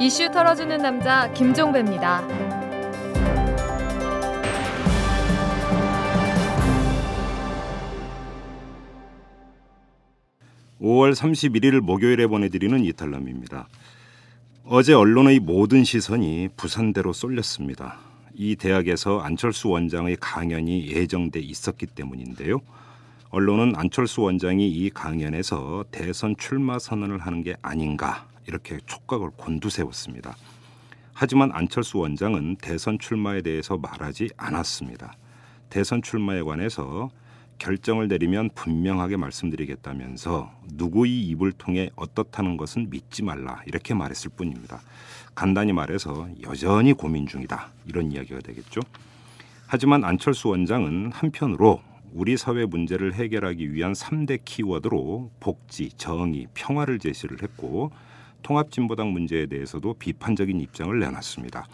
[0.00, 2.24] 이슈 털어주는 남자 김종배입니다.
[10.80, 13.66] 5월 31일 목요일에 보내드리는 이탈남입니다.
[14.66, 17.98] 어제 언론의 모든 시선이 부산대로 쏠렸습니다.
[18.34, 22.60] 이 대학에서 안철수 원장의 강연이 예정돼 있었기 때문인데요.
[23.30, 30.34] 언론은 안철수 원장이 이 강연에서 대선 출마 선언을 하는 게 아닌가 이렇게 촉각을 곤두세웠습니다.
[31.12, 35.12] 하지만 안철수 원장은 대선 출마에 대해서 말하지 않았습니다.
[35.68, 37.10] 대선 출마에 관해서
[37.58, 44.80] 결정을 내리면 분명하게 말씀드리겠다면서 누구의 입을 통해 어떻다는 것은 믿지 말라 이렇게 말했을 뿐입니다.
[45.34, 48.80] 간단히 말해서 여전히 고민 중이다 이런 이야기가 되겠죠.
[49.66, 57.42] 하지만 안철수 원장은 한편으로 우리 사회 문제를 해결하기 위한 3대 키워드로 복지, 정의, 평화를 제시를
[57.42, 57.90] 했고
[58.42, 61.66] 통합진보당 문제에 대해서도 비판적인 입장을 내놨습니다.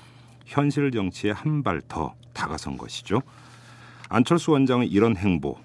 [0.47, 3.23] 현실 정치에 한 발 더 다가선 것이죠.
[4.09, 5.57] 안철수 원장의 이런 행보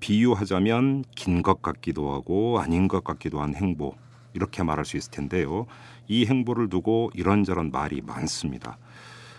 [0.00, 3.94] 비유하자면 긴 것 같기도 하고 아닌 것 같기도 한 행보
[4.34, 5.66] 이렇게 말할 수 있을 텐데요.
[6.06, 8.78] 이 행보를 두고 이런저런 말이 많습니다.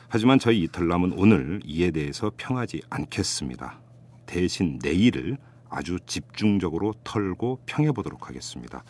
[0.09, 3.80] 하지만 저희 이탈남은 오늘 이에 대해서 평하지 않겠습니다.
[4.25, 5.38] 대신 내일을
[5.70, 8.84] 아주 집중적으로 털고 평해 보도록 하겠습니다.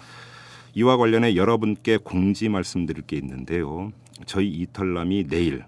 [0.74, 3.92] 이와 관련해 여러분께 공지 말씀드릴 게 있는데요.
[4.26, 5.64] 저희 이탈남이 내일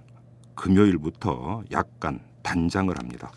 [0.55, 3.31] 금요일부터 약간 단장을 합니다.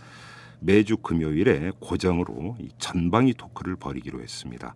[0.61, 4.75] 매주 금요일에 고정으로 전방위 토크를 벌이기로 했습니다.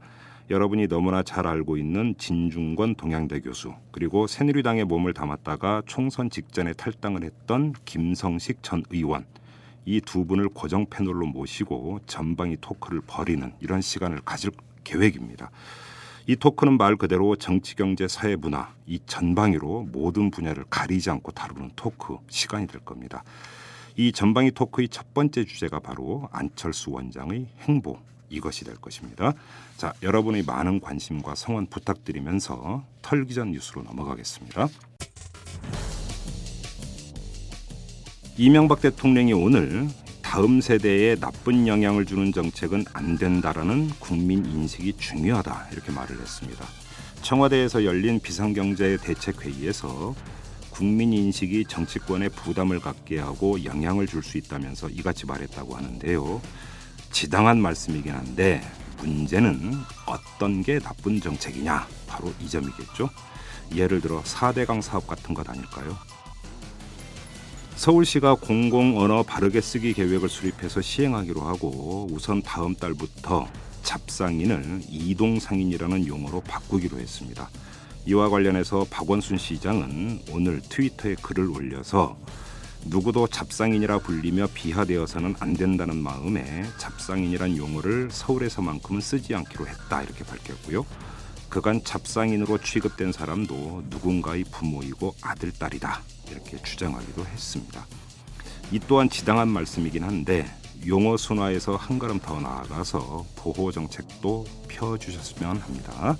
[0.51, 7.23] 여러분이 너무나 잘 알고 있는 진중권 동양대 교수 그리고 새누리당의 몸을 담았다가 총선 직전에 탈당을
[7.23, 9.27] 했던 김성식 전 의원
[9.85, 14.51] 이 두 분을 고정 패널로 모시고 전방위 토크를 벌이는 이런 시간을 가질
[14.85, 15.51] 계획입니다.
[16.29, 21.71] 이 토크는 말 그대로 정치, 경제, 사회, 문화 이 전방위로 모든 분야를 가리지 않고 다루는
[21.75, 23.25] 토크 시간이 될 겁니다.
[23.97, 27.99] 이 전방위 토크의 첫 번째 주제가 바로 안철수 원장의 행보
[28.29, 29.33] 이것이 될 것입니다.
[29.79, 34.69] 자, 여러분의 많은 관심과 성원 부탁드리면서 털기전 뉴스로 넘어가겠습니다.
[38.37, 39.89] 이명박 대통령이 오늘
[40.31, 46.67] 다음 세대에 나쁜 영향을 주는 정책은 안 된다라는 국민 인식이 중요하다 이렇게 말을 했습니다.
[47.23, 50.15] 청와대에서 열린 비상경제 대책 회의에서
[50.69, 56.43] 국민 인식이 정치권에 부담을 갖게 하고 영향을 줄 수 있다면서 이같이 말했다고 하는데요.
[57.11, 58.61] 지당한 말씀이긴 한데
[58.99, 59.73] 문제는
[60.05, 63.09] 어떤 게 나쁜 정책이냐 바로 이 점이겠죠.
[63.75, 65.97] 예를 들어 4대강 사업 같은 것 아닐까요?
[67.79, 73.47] 서울시가 공공 언어 바르게 쓰기 계획을 수립해서 시행하기로 하고 우선 다음 달부터
[73.85, 77.49] 잡상인을 이동 상인이라는 용어로 바꾸기로 했습니다.
[78.05, 82.19] 이와 관련해서 박원순 시장은 오늘 트위터에 글을 올려서
[82.87, 90.85] 누구도 잡상인이라 불리며 비하되어서는 안 된다는 마음에 잡상인이란 용어를 서울에서만큼은 쓰지 않기로 했다 이렇게 밝혔고요.
[91.49, 97.87] 그간 잡상인으로 취급된 사람도 누군가의 부모이고 아들 딸이다 이렇게 주장하기도 했습니다.
[98.71, 100.47] 이 또한 지당한 말씀이긴 한데
[100.87, 106.17] 용어 순화에서 한 걸음 더 나아가서 보호 정책도 펴주셨으면 합니다.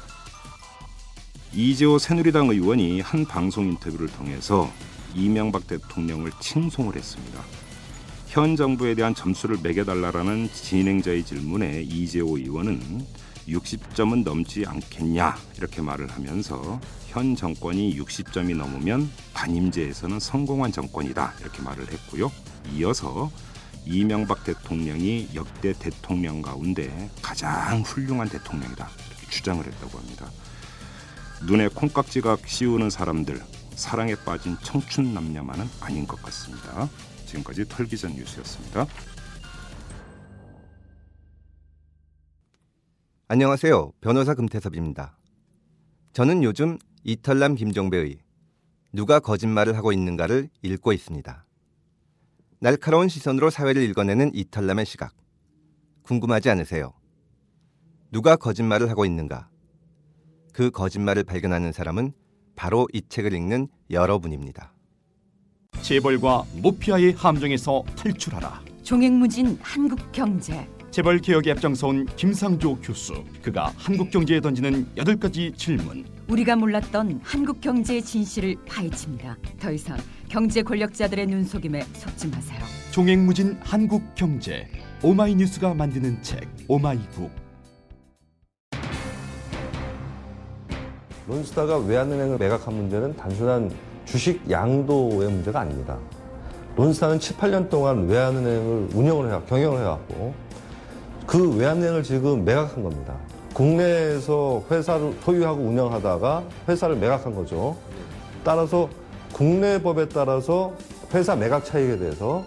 [1.53, 4.71] 이재호 새누리당 의원이 한 방송 인터뷰를 통해서
[5.15, 7.43] 이명박 대통령을 칭송을 했습니다.
[8.27, 13.07] 현 정부에 대한 점수를 매겨달라라는 진행자의 질문에 이재호 의원은
[13.49, 21.91] 60점은 넘지 않겠냐 이렇게 말을 하면서 현 정권이 60점이 넘으면 반임제에서는 성공한 정권이다 이렇게 말을
[21.91, 22.31] 했고요.
[22.75, 23.31] 이어서
[23.87, 30.31] 이명박 대통령이 역대 대통령 가운데 가장 훌륭한 대통령이다 이렇게 주장을 했다고 합니다.
[31.47, 33.41] 눈에 콩깍지가 씌우는 사람들
[33.75, 36.89] 사랑에 빠진 청춘 남녀만은 아닌 것 같습니다.
[37.27, 38.87] 지금까지 털기전 뉴스였습니다.
[43.31, 43.93] 안녕하세요.
[44.01, 45.19] 변호사 금태섭입니다.
[46.15, 48.21] 저는 요즘 이털남 김종배의
[48.95, 51.45] 누가 거짓말을 하고 있는가를 읽고 있습니다.
[52.61, 55.13] 날카로운 시선으로 사회를 읽어내는 이털남의 시각.
[56.05, 56.95] 궁금하지 않으세요?
[58.11, 59.51] 누가 거짓말을 하고 있는가?
[60.55, 62.15] 그 거짓말을 발견하는 사람은
[62.57, 64.73] 바로 이 책을 읽는 여러분입니다.
[65.83, 68.63] 재벌과 모피아의 함정에서 탈출하라.
[68.83, 70.67] 종횡무진 한국 경제.
[70.91, 73.23] 재벌 개혁에 앞장서온 김상조 교수.
[73.43, 76.05] 그가 한국 경제에 던지는 여덟 가지 질문.
[76.29, 79.37] 우리가 몰랐던 한국 경제의 진실을 파헤칩니다.
[79.61, 79.99] 더 이상
[80.29, 82.61] 경제 권력자들의 눈속임에 속지 마세요.
[82.91, 84.67] 종횡무진 한국 경제.
[85.03, 87.31] 오마이뉴스가 만드는 책 오마이북.
[91.29, 93.71] 론스타가 외환은행을 매각한 문제는 단순한
[94.07, 95.99] 주식 양도의 문제가 아닙니다.
[96.77, 100.48] 론스타는 7, 8년 동안 외환은행을 운영을 해 경영을 해왔고
[101.29, 103.15] 그 외환은행을 지금 매각한 겁니다.
[103.53, 107.77] 국내에서 회사를 소유하고 운영하다가 회사를 매각한 거죠.
[108.43, 108.89] 따라서
[109.35, 110.73] 국내 법에 따라서
[111.13, 112.47] 회사 매각 차익에 대해서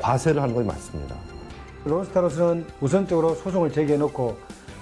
[0.00, 1.14] 과세를 하는 것이 맞습니다.
[1.84, 4.36] 론스타로서는 우선적으로 소송을 제기해놓고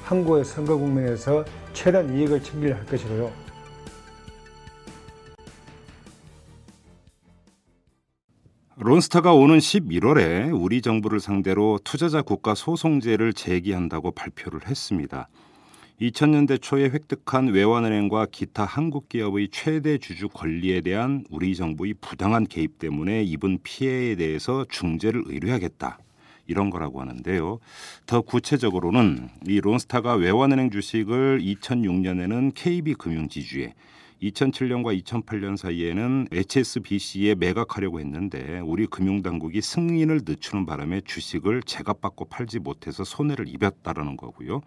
[0.05, 1.45] 한국의 선거 국면에서
[1.75, 3.31] 최대한 이익을 챙기려 할 것이고요.
[8.77, 15.29] 론스타가 오는 11월에 우리 정부를 상대로 투자자 국가 소송제를 제기한다고 발표를 했습니다.
[16.01, 22.81] 2000년대 초에 획득한 외환은행과 기타 한국 기업의 최대 주주 권리에 대한 우리 정부의 부당한 개입
[22.81, 25.99] 때문에 입은 피해에 대해서 중재를 의뢰하겠다.
[26.49, 27.61] 이런 거라고 하는데요.
[28.07, 33.73] 더 구체적으로는 이 론스타가 외환은행 주식을 2006년에는 KB금융지주에
[34.25, 43.05] 2007년과 2008년 사이에는 HSBC에 매각하려고 했는데 우리 금융당국이 승인을 늦추는 바람에 주식을 제값받고 팔지 못해서
[43.05, 44.63] 손해를 입었다라는 거고요.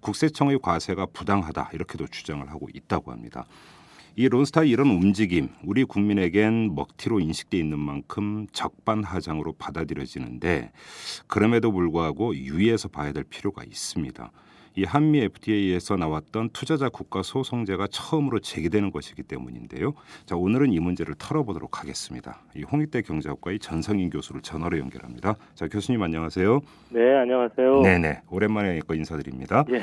[0.00, 3.46] 국세청의 과세가 부당하다 이렇게도 주장을 하고 있다고 합니다.
[4.16, 10.72] 이 론스타의 이런 움직임 우리 국민에겐 먹튀로 인식돼 있는 만큼 적반하장으로 받아들여지는데
[11.26, 14.30] 그럼에도 불구하고 유의해서 봐야 될 필요가 있습니다.
[14.76, 19.94] 이 한미 FTA에서 나왔던 투자자 국가 소송제가 처음으로 제기되는 것이기 때문인데요.
[20.26, 22.40] 자 오늘은 이 문제를 털어보도록 하겠습니다.
[22.56, 25.34] 이 홍익대 경제학과의 전성인 교수를 전화로 연결합니다.
[25.54, 26.60] 자 교수님 안녕하세요.
[26.90, 27.82] 네 안녕하세요.
[27.82, 29.64] 네 네 오랜만에 인사드립니다.
[29.70, 29.78] 예,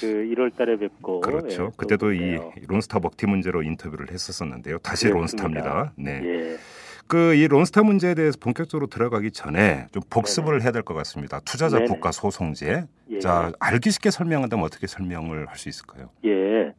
[0.00, 1.64] 그 1월 달에 뵙고 그렇죠.
[1.64, 2.52] 예, 그때도 이 뵙네요.
[2.68, 4.78] 론스타 먹튀 문제로 인터뷰를 했었었는데요.
[4.78, 5.44] 다시 그렇습니다.
[5.72, 5.92] 론스타입니다.
[5.96, 6.20] 네.
[6.24, 6.56] 예.
[7.12, 11.40] 그 이 론스타 문제에 대해서 본격적으로 들어가기 전에 좀 복습을 해야 될 것 같습니다.
[11.44, 11.88] 투자자 네네.
[11.88, 12.84] 국가 소송제.
[13.10, 13.18] 예.
[13.18, 16.08] 자 알기 쉽게 설명한다면 어떻게 설명을 할 수 있을까요?
[16.24, 16.72] 예.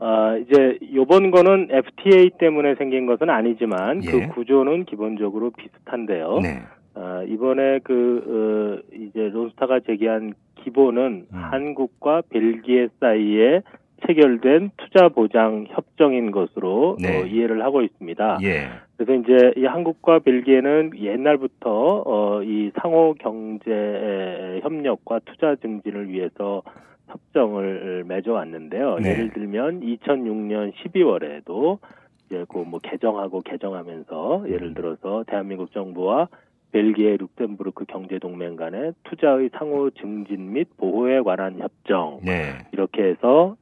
[0.00, 4.10] 아, 이제 요번 거는 FTA 때문에 생긴 것은 아니지만 예.
[4.10, 6.38] 그 구조는 기본적으로 비슷한데요.
[6.40, 6.62] 네.
[6.94, 11.38] 아, 이번에 그 어, 이제 론스타가 제기한 기본은 음.
[11.38, 13.62] 한국과 벨기에 사이에
[14.06, 17.20] 체결된 투자 보장 협정인 것으로 네.
[17.20, 18.38] 어, 이해를 하고 있습니다.
[18.42, 18.68] 예.
[18.96, 26.62] 그래서 이제 이 한국과 벨기에는 옛날부터 어, 이 상호 경제 협력과 투자 증진을 위해서
[27.08, 28.98] 협정을 맺어왔는데요.
[28.98, 29.10] 네.
[29.10, 31.78] 예를 들면 2006년 12월에도
[32.26, 34.50] 이제 그뭐 개정하고 개정하면서 음.
[34.50, 36.28] 예를 들어서 대한민국 정부와
[36.72, 42.58] 벨기에 룩셈부르크 경제동맹 간의 투자의 상호 증진 및 보호에 관한 협정 네.
[42.72, 43.56] 이렇게 해서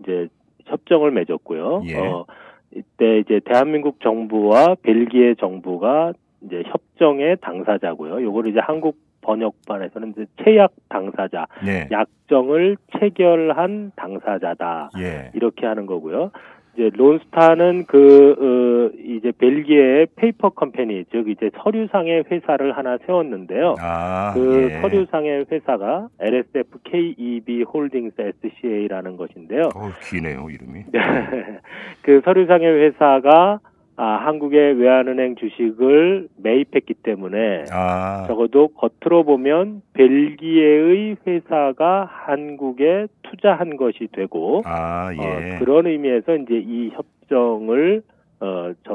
[0.00, 0.28] 이제
[0.66, 1.82] 협정을 맺었고요.
[1.86, 1.96] 예.
[1.96, 2.26] 어,
[2.74, 6.12] 이때 이제 대한민국 정부와 벨기에 정부가
[6.42, 8.22] 이제 협정의 당사자고요.
[8.22, 11.88] 요거를 이제 한국 번역판에서는 이제 체약 당사자, 네.
[11.90, 14.90] 약정을 체결한 당사자다.
[14.98, 15.30] 예.
[15.34, 16.30] 이렇게 하는 거고요.
[16.74, 23.74] 이제 론스타는 그 어, 이제 벨기에의 페이퍼 컴퍼니 즉 이제 서류상의 회사를 하나 세웠는데요.
[23.80, 24.80] 아, 그 예.
[24.80, 28.14] 서류상의 회사가 LSF KEB 홀딩스
[28.44, 29.70] SCA라는 것인데요.
[29.74, 30.84] 어, 기네요, 이름이.
[32.02, 33.60] 그 서류상의 회사가
[34.02, 38.24] 아, 한국의 외환은행 주식을 매입했기 때문에 아.
[38.26, 45.18] 적어도 겉으로 보면 벨기에의 회사가 한국에 투자한 것이 되고 아, 예.
[45.18, 48.19] 어, 그런 의미에서 이제 이 협정을 어,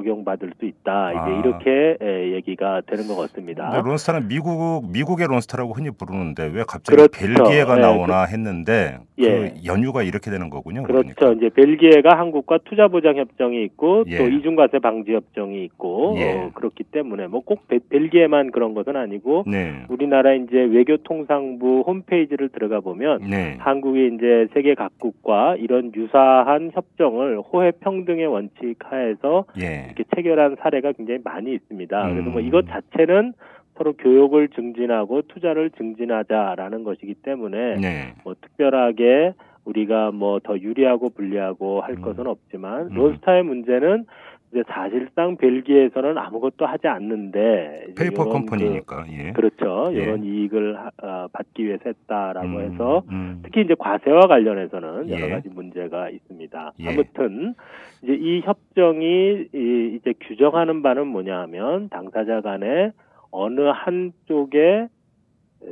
[0.06, 1.12] 적용받을 수 있다.
[1.12, 1.40] 이제 아.
[1.40, 3.70] 이렇게 에, 얘기가 되는 것 같습니다.
[3.72, 7.20] 근데 론스타는 미국 미국의 론스타라고 흔히 부르는데 왜 갑자기 그렇죠.
[7.20, 9.28] 벨기에가 예, 나오나 했는데 예.
[9.28, 10.84] 그 연유가 이렇게 되는 거군요.
[10.84, 11.14] 그렇죠.
[11.16, 11.32] 그러니까.
[11.48, 14.18] 이제 벨기에가 한국과 투자 보장 협정이 있고 예.
[14.18, 16.34] 또 이중 과세 방지 협정이 있고 예.
[16.34, 19.84] 어, 그렇기 때문에 뭐 꼭 벨기에만 그런 것은 아니고 네.
[19.90, 23.56] 우리나라 이제 외교통상부 홈페이지를 들어가 보면 네.
[23.60, 29.94] 한국이 이제 세계 각국과 이런 유사한 협정을 호혜 평등의 원칙 하에서 예.
[29.96, 32.10] 이렇게 체결한 사례가 굉장히 많이 있습니다.
[32.10, 32.48] 그래서 뭐 음.
[32.48, 33.34] 이것 자체는
[33.78, 38.14] 서로 교역을 증진하고 투자를 증진하자라는 것이기 때문에 네.
[38.24, 39.34] 뭐 특별하게
[39.66, 42.02] 우리가 뭐 더 유리하고 불리하고 할 음.
[42.02, 42.94] 것은 없지만 음.
[42.96, 44.06] 론스타의 문제는
[44.52, 49.06] 이제 사실상 벨기에에서는 아무것도 하지 않는데 페이퍼 요런 컴퍼니니까.
[49.12, 49.32] 예.
[49.32, 49.90] 그, 그렇죠.
[49.94, 50.04] 예.
[50.04, 53.40] 이런 이익을 하- 어, 받기 위해서 했다라고 음, 해서 음.
[53.44, 55.30] 특히 이제 과세와 관련해서는 여러 예.
[55.30, 56.74] 가지 문제가 있습니다.
[56.80, 56.88] 예.
[56.90, 57.56] 아무튼
[58.04, 62.92] 이제 이 협정이 이- 이제 규정하는 바는 뭐냐 하면 당사자 간에
[63.32, 64.88] 어느 한쪽에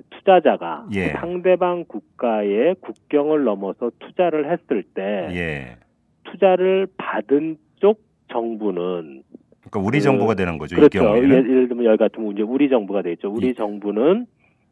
[0.09, 1.09] 투자자가 예.
[1.09, 5.75] 상대방 국가의 국경을 넘어서 투자를 했을 때 예.
[6.23, 9.23] 투자를 받은 쪽 정부는
[9.69, 10.75] 그러니까 우리 그- 정부가 되는 거죠.
[10.75, 11.17] 이 그렇죠.
[11.17, 13.29] 예를, 예를 들면 여기 같으면 이제 우리 정부가 되겠죠.
[13.31, 13.53] 우리 예.
[13.53, 14.25] 정부는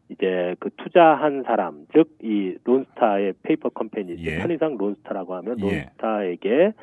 [0.10, 4.38] 이제 그 투자한 사람, 즉 이 론스타의 페이퍼 컴퍼니, 예.
[4.40, 5.64] 편의상 론스타라고 하면 예.
[5.64, 6.74] 론스타에게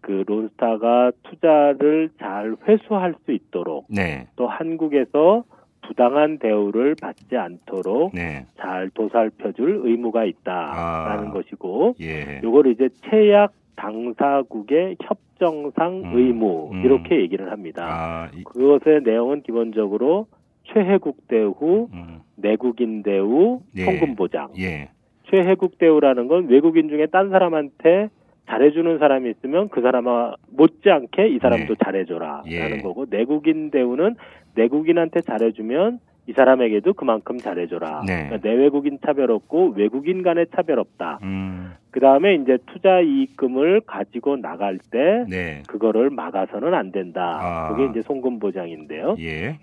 [0.00, 4.26] 그 론스타가 투자를 잘 회수할 수 있도록 네.
[4.36, 5.44] 또 한국에서
[5.86, 8.46] 부당한 대우를 받지 않도록 네.
[8.56, 11.30] 잘 도살펴줄 의무가 있다라는 아.
[11.32, 12.40] 것이고 예.
[12.42, 16.84] 요걸 이제 채약 당사국의 협정상 음, 의무 음.
[16.84, 17.86] 이렇게 얘기를 합니다.
[17.88, 20.26] 아, 이, 그것의 내용은 기본적으로
[20.64, 23.84] 최혜국 대우, 음, 내국인 대우, 예.
[23.84, 24.48] 송금 보장.
[24.58, 24.90] 예.
[25.24, 28.10] 최혜국 대우라는 건 외국인 중에 딴 사람한테
[28.46, 31.84] 잘해주는 사람이 있으면 그 사람아 못지않게 이 사람도 네.
[31.84, 32.58] 잘해줘라 예.
[32.58, 34.16] 라는 거고 내국인 대우는
[34.54, 38.02] 내국인한테 잘해주면 이 사람에게도 그만큼 잘해줘라.
[38.06, 38.28] 네.
[38.28, 41.18] 그러니까 내외국인 차별 없고 외국인 간의 차별 없다.
[41.22, 45.62] 음, 그 다음에 이제 투자 이익금을 가지고 나갈 때 네.
[45.66, 47.38] 그거를 막아서는 안 된다.
[47.40, 47.68] 아.
[47.74, 49.16] 그게 이제 송금 보장인데요.
[49.18, 49.58] 예.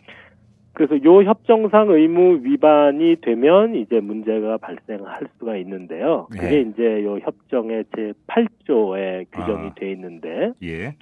[0.74, 6.28] 그래서 요 협정상 의무 위반이 되면 이제 문제가 발생할 수가 있는데요.
[6.32, 6.39] 네.
[6.39, 9.74] 그게 이제 요 협정의 제 8조에 규정이 아.
[9.75, 10.96] 돼 있는데 예.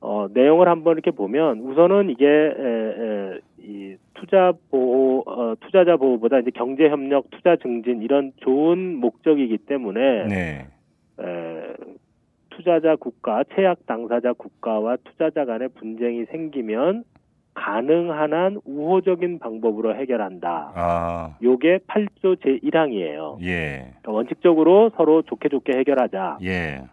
[0.00, 6.38] 어, 내용을 한번 이렇게 보면 우선은 이게 에, 에, 이 투자 보호 어, 투자자 보호보다
[6.38, 10.66] 이제 경제 협력, 투자 증진 이런 좋은 목적이기 때문에 네.
[11.20, 11.74] 에,
[12.50, 17.04] 투자자 국가, 채약 당사자 국가와 투자자 간의 분쟁이 생기면
[17.54, 20.72] 가능한 한 우호적인 방법으로 해결한다.
[20.74, 23.42] 아, 요게 8조 제1항이에요.
[23.42, 23.94] 예.
[24.06, 26.38] 원칙적으로 서로 좋게 좋게 해결하자.
[26.42, 26.84] 예.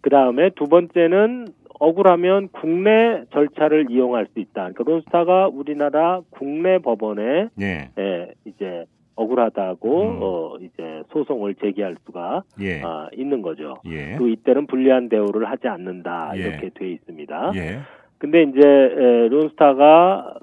[0.00, 1.46] 그 다음에 두 번째는
[1.80, 4.70] 억울하면 국내 절차를 이용할 수 있다.
[4.72, 7.90] 그러니까 론스타가 우리나라 국내 법원에 예.
[7.98, 8.84] 예, 이제
[9.16, 10.18] 억울하다고 음.
[10.20, 12.80] 어 이제 소송을 제기할 수가 예.
[12.82, 13.76] 아, 있는 거죠.
[13.86, 14.16] 예.
[14.16, 16.40] 또 이때는 불리한 대우를 하지 않는다 예.
[16.40, 17.52] 이렇게 돼 있습니다.
[17.54, 17.80] 예.
[18.18, 20.38] 근데 이제 에, 론스타가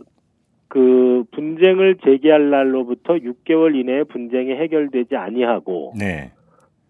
[0.67, 6.31] 그 분쟁을 제기할 날로부터 6개월 이내에 분쟁이 해결되지 아니하고 네.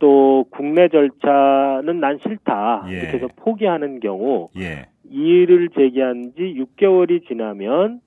[0.02, 2.92] 또 국내 절차는 난 싫다 예.
[2.92, 4.88] 이렇게 해서 포기하는 경우 예.
[5.08, 8.02] 이의를 제기한 지 6개월이 지나면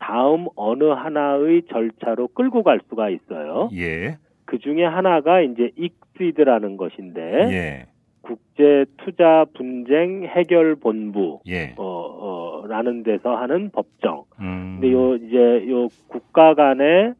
[0.00, 3.70] 다음 어느 하나의 절차로 끌고 갈 수가 있어요.
[3.74, 4.16] 예.
[4.44, 7.86] 그 중에 하나가 이제 익시드라는 것인데 예.
[8.22, 11.74] 국제 투자 분쟁 해결 본부 예.
[11.76, 14.24] 어, 어, 라는 데서 하는 법정.
[14.40, 14.78] 음.
[14.80, 17.14] 근데 요 이제 요 국가 간의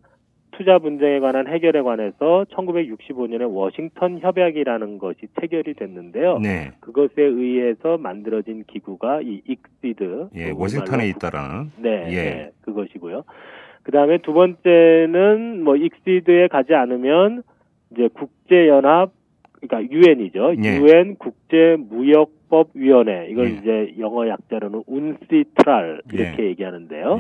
[0.57, 6.39] 투자 분쟁에 관한 해결에 관해서 1965년에 워싱턴 협약이라는 것이 체결이 됐는데요.
[6.39, 6.73] 네.
[6.81, 10.31] 그것에 의해서 만들어진 기구가 이 익시드.
[10.35, 10.53] 예.
[10.53, 11.73] 그 워싱턴에 있다라는.
[11.77, 12.15] 네, 예.
[12.15, 13.25] 네, 그것이고요.
[13.83, 17.43] 그 다음에 두 번째는 뭐 익시드에 가지 않으면
[17.93, 19.13] 이제 국제연합,
[19.61, 20.55] 그러니까 유엔이죠.
[20.65, 20.79] 예.
[20.79, 23.51] 유엔 국제무역법위원회 이걸 예.
[23.51, 26.49] 이제 영어 약자로는 운시트랄 이렇게 예.
[26.49, 27.19] 얘기하는데요.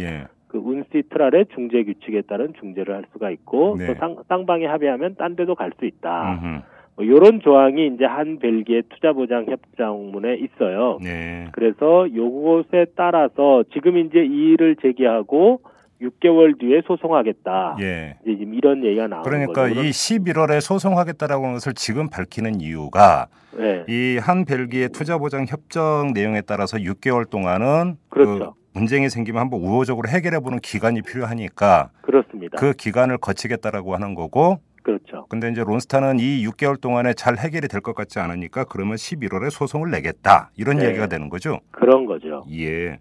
[0.56, 0.60] 예.
[0.60, 3.86] 그 운시트랄의 중재 규칙에 따른 중재를 할 수가 있고 네.
[3.86, 6.38] 또 쌍, 쌍방이 합의하면 딴 데도 갈 수 있다.
[6.42, 6.62] 음흠.
[6.96, 10.98] 뭐 이런 조항이 이제 한 벨기에 투자 보장 협정문에 있어요.
[11.02, 11.48] 네.
[11.52, 15.60] 그래서 요것에 따라서 지금 이제 이의를 제기하고
[16.00, 17.76] 6개월 뒤에 소송하겠다.
[17.80, 18.16] 예.
[18.22, 19.82] 이제 지금 이런 얘기가 나오는 그러니까 거죠.
[19.82, 26.42] 이 11월에 소송하겠다라고 하는 것을 지금 밝히는 이유가 네, 이한 벨기에 투자 보장 협정 내용에
[26.42, 28.54] 따라서 6개월 동안은 그렇죠.
[28.54, 32.58] 그 문쟁이 생기면 한번 우호적으로 해결해 보는 기간이 필요하니까 그렇습니다.
[32.58, 35.26] 그 기간을 거치겠다라고 하는 거고 그렇죠.
[35.30, 39.90] 근데 이제 론스타는 이 6개월 동안에 잘 해결이 될 것 같지 않으니까 그러면 11월에 소송을
[39.90, 40.88] 내겠다 이런 네.
[40.88, 41.60] 얘기가 되는 거죠.
[41.72, 42.44] 그런 거죠.
[42.52, 42.98] 예.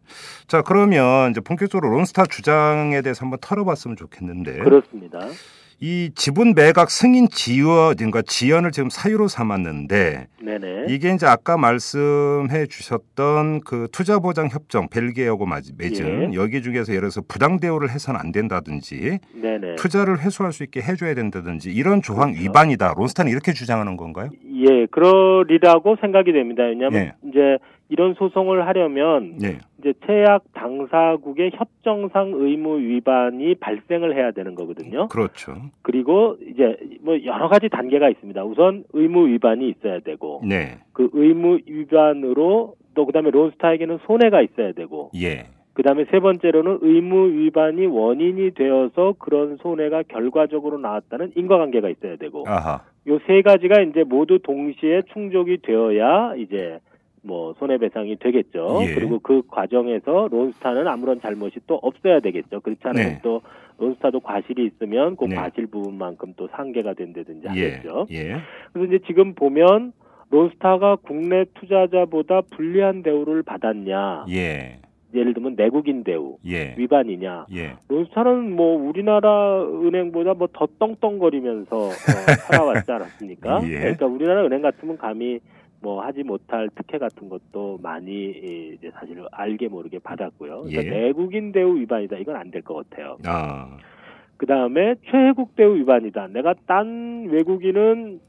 [0.48, 5.20] 자 그러면 이제 본격적으로 론스타 주장에 대해서 한번 털어봤으면 좋겠는데 그렇습니다.
[5.82, 10.86] 이 지분 매각 승인 지연 그러니까 지연을 지금 사유로 삼았는데 네네.
[10.88, 16.38] 이게 이제 아까 말씀해 주셨던 그 투자 보장 협정 벨기에하고 마- 맺은 예.
[16.38, 19.76] 여기 중에서 예를 들어서 부당 대우를 해서는 안 된다든지 네네.
[19.76, 22.44] 투자를 회수할 수 있게 해줘야 된다든지 이런 조항 그렇죠.
[22.44, 22.94] 위반이다.
[22.98, 24.30] 론스타는 이렇게 주장하는 건가요?
[24.56, 26.64] 예, 그러리라고 생각이 됩니다.
[26.64, 27.14] 왜냐하면 예.
[27.30, 27.58] 이제
[27.90, 29.60] 이런 소송을 하려면 예.
[29.80, 35.08] 이제 채약 당사국의 협정상 의무 위반이 발생을 해야 되는 거거든요.
[35.10, 35.54] 그렇죠.
[35.84, 38.44] 그리고 이제 뭐 여러 가지 단계가 있습니다.
[38.44, 40.80] 우선 의무 위반이 있어야 되고 네.
[40.94, 45.46] 그 의무 위반으로 또 그다음에 론스타에게는 손해가 있어야 되고 예.
[45.74, 52.82] 그다음에 세 번째로는 의무 위반이 원인이 되어서 그런 손해가 결과적으로 나왔다는 인과관계가 있어야 되고 아하.
[53.06, 56.80] 요세 가지가 이제 모두 동시에 충족이 되어야 이제
[57.26, 58.80] 뭐 손해배상이 되겠죠.
[58.84, 58.94] 예.
[58.94, 62.62] 그리고 그 과정에서 론스타는 아무런 잘못이 또 없어야 되겠죠.
[62.62, 63.20] 그렇지 않으면 네.
[63.24, 63.42] 또
[63.78, 65.36] 론스타도 과실이 있으면 그 네.
[65.36, 67.72] 과실 부분만큼 또 상계가 된다든지 예.
[67.72, 68.08] 하겠죠.
[68.12, 68.38] 예.
[68.72, 69.94] 그래서 이제 지금 보면
[70.30, 74.80] 론스타가 국내 투자자보다 불리한 대우를 받았냐 예.
[75.14, 76.76] 예를 들면 내국인 대우 예.
[76.78, 77.46] 위반이냐?
[77.56, 77.76] 예.
[77.88, 81.90] 론스타는 뭐 우리나라 은행보다 뭐 더 떵떵거리면서 어,
[82.52, 83.62] 살아왔지 않았습니까?
[83.64, 83.80] 예.
[83.80, 85.40] 그러니까 우리나라 은행 같으면 감히
[85.82, 90.62] 뭐 하지 못할 특혜 같은 것도 많이 예, 이제 사실 알게 모르게 받았고요.
[90.64, 90.90] 그러니까 예.
[90.90, 93.18] 내국인 대우 위반이다 이건 안 될 것 같아요.
[93.26, 93.78] 아.
[94.38, 96.28] 그 다음에 최혜국 대우 위반이다.
[96.28, 98.20] 내가 딴 외국인은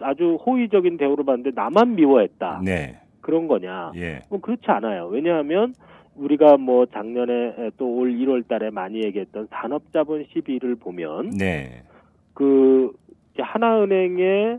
[0.00, 2.60] 아주 호의적인 대우를 받는데 나만 미워했다.
[2.64, 2.98] 네.
[3.20, 3.92] 그런 거냐?
[3.96, 4.20] 예.
[4.28, 5.06] 뭐 그렇지 않아요.
[5.06, 5.74] 왜냐하면
[6.14, 11.82] 우리가 뭐 작년에 또 올 1월 달에 많이 얘기했던 산업자본 시비를 보면 네.
[12.34, 12.92] 그
[13.38, 14.56] 하나은행의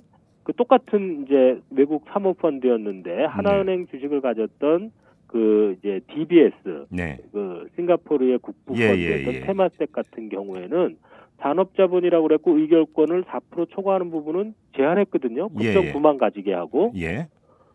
[0.47, 4.93] 그 똑같은 이제 외국 사모펀드였는데 하나은행 주식을 가졌던
[5.27, 7.17] 그 이제 DBS 네.
[7.33, 9.41] 그 싱가포르의 국부 예, 펀드였던 예, 예.
[9.41, 10.97] 테마섹 같은 경우에는
[11.41, 15.49] 산업자본이라고 그랬고 의결권을 4% 초과하는 부분은 제한했거든요.
[15.59, 15.91] 예, 예.
[15.91, 16.93] 9.9만 가지게 하고.
[16.95, 17.27] 예.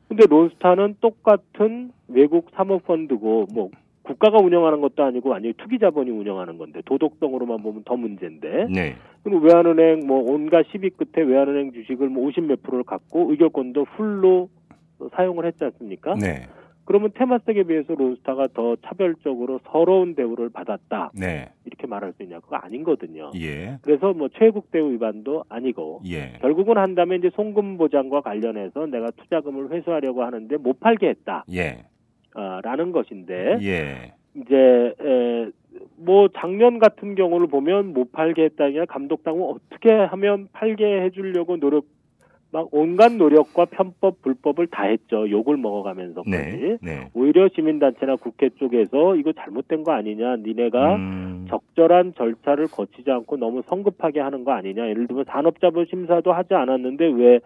[0.08, 3.68] 근데 론스타는 똑같은 외국 사모펀드고 뭐
[4.02, 8.66] 국가가 운영하는 것도 아니고 완전히 투기 자본이 운영하는 건데 도덕성으로만 보면 더 문제인데.
[8.72, 8.96] 네.
[9.22, 14.48] 그럼 외환은행 뭐 온갖 시비 끝에 외환은행 주식을 뭐 50 몇 프로를 갖고 의결권도 풀로
[15.12, 16.14] 사용을 했지 않습니까?
[16.14, 16.46] 네.
[16.84, 21.12] 그러면 테마섹에 비해서 론스타가 더 차별적으로 서러운 대우를 받았다.
[21.14, 21.48] 네.
[21.64, 22.40] 이렇게 말할 수 있냐?
[22.40, 23.30] 그거 아니거든요.
[23.36, 23.78] 예.
[23.82, 26.38] 그래서 뭐 최국 대우 위반도 아니고 예.
[26.40, 31.44] 결국은 한다면 이제 송금 보장과 관련해서 내가 투자금을 회수하려고 하는데 못 팔게 했다.
[31.52, 31.84] 예.
[32.34, 34.12] 아, 라는 것인데 예.
[34.34, 35.50] 이제 에,
[35.96, 41.84] 뭐 작년 같은 경우를 보면 못 팔게 했다냐 감독당은 어떻게 하면 팔게 해주려고 노력
[42.50, 46.78] 막 온갖 노력과 편법 불법을 다 했죠 욕을 먹어가면서까지 네.
[46.82, 47.10] 네.
[47.14, 53.62] 오히려 시민단체나 국회 쪽에서 이거 잘못된 거 아니냐 니네가 음, 적절한 절차를 거치지 않고 너무
[53.68, 54.88] 성급하게 하는 거 아니냐.
[54.88, 57.40] 예를 들면 산업자본 심사도 하지 않았는데 왜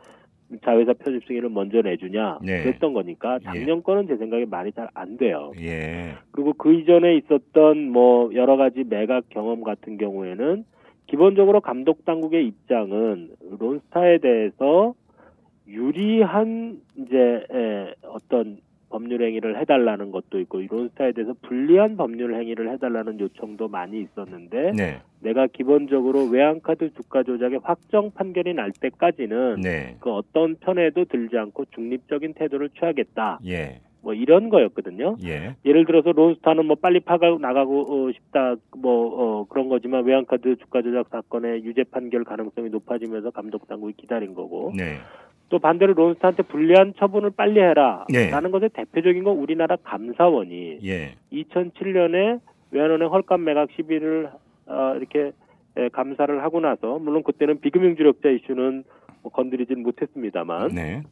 [0.65, 2.39] 자회사 편입 승인을 먼저 내주냐.
[2.43, 2.63] 네.
[2.63, 5.53] 그랬던 거니까 작년 거는 제 생각에 말이 잘 안 돼요.
[5.61, 6.15] 예.
[6.31, 10.65] 그리고 그 이전에 있었던 뭐 여러 가지 매각 경험 같은 경우에는
[11.07, 14.95] 기본적으로 감독 당국의 입장은 론스타에 대해서
[15.69, 23.21] 유리한 이제 에, 어떤 법률 행위를 해달라는 것도 있고 론스타에 대해서 불리한 법률 행위를 해달라는
[23.21, 25.01] 요청도 많이 있었는데 네.
[25.21, 29.97] 내가 기본적으로 외환카드 주가 조작의 확정 판결이 날 때까지는 네.
[30.01, 33.41] 그 어떤 편에도 들지 않고 중립적인 태도를 취하겠다.
[33.47, 33.81] 예.
[34.03, 35.17] 뭐 이런 거였거든요.
[35.25, 35.57] 예.
[35.65, 40.81] 예를 들어서 론스타는 뭐 빨리 파가 나가고 어, 싶다 뭐 어, 그런 거지만 외환카드 주가
[40.81, 44.99] 조작 사건의 유죄 판결 가능성이 높아지면서 감독 당국이 기다린 거고 네.
[45.49, 48.31] 또 반대로 론스타한테 불리한 처분을 빨리 해라라는 네.
[48.31, 51.15] 것의 대표적인 건 우리나라 감사원이 예.
[51.33, 52.41] 2007년에
[52.73, 54.31] 외환은행 헐값 매각 시비를
[54.67, 55.33] 어, 이렇게
[55.77, 58.85] 에, 감사를 하고 나서 물론 그때는 비금융주력자 이슈는
[59.23, 61.03] 뭐 건드리진 못했습니다만 네.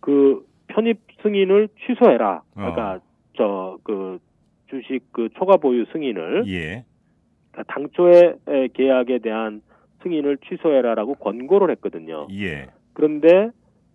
[0.00, 2.42] 그 편입 승인을 취소해라.
[2.54, 2.54] 어.
[2.54, 3.00] 그러니까
[3.36, 4.18] 저그
[4.68, 6.84] 주식 그 초과 보유 승인을 예.
[7.52, 9.62] 그러니까 당초의 에, 계약에 대한
[10.02, 12.26] 승인을 취소해라라고 권고를 했거든요.
[12.32, 12.68] 예.
[12.98, 13.50] 그런데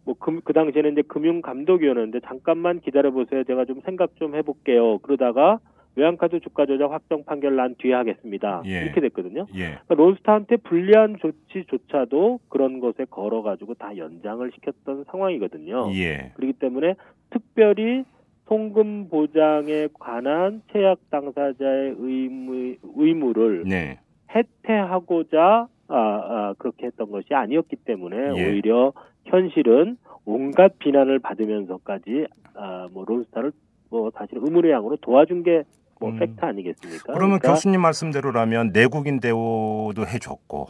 [0.05, 3.43] 뭐그 당시에는 이제 금융감독위원회인데 잠깐만 기다려 보세요.
[3.43, 4.99] 제가 좀 생각 좀 해볼게요.
[4.99, 5.59] 그러다가
[5.95, 8.63] 외환카드 주가 조작 확정 판결 난 뒤에 하겠습니다.
[8.65, 8.83] 예.
[8.83, 9.45] 이렇게 됐거든요.
[9.55, 9.77] 예.
[9.85, 15.91] 그러니까 론스타한테 불리한 조치조차도 그런 것에 걸어가지고 다 연장을 시켰던 상황이거든요.
[15.95, 16.31] 예.
[16.35, 16.95] 그렇기 때문에
[17.29, 18.05] 특별히
[18.47, 23.99] 송금 보장에 관한 채약 당사자의 의무, 의무를 네.
[24.33, 28.49] 해태하고자 아, 아, 그렇게 했던 것이 아니었기 때문에 예.
[28.49, 28.93] 오히려
[29.25, 32.25] 현실은 온갖 비난을 받으면서까지
[32.55, 33.51] 아, 뭐 론스타를
[33.89, 36.19] 뭐 사실 의문의 양으로 도와준 게뭐 음.
[36.19, 37.13] 팩트 아니겠습니까?
[37.13, 40.67] 그러면 그러니까 교수님 말씀대로라면 내국인 대우도 해줬고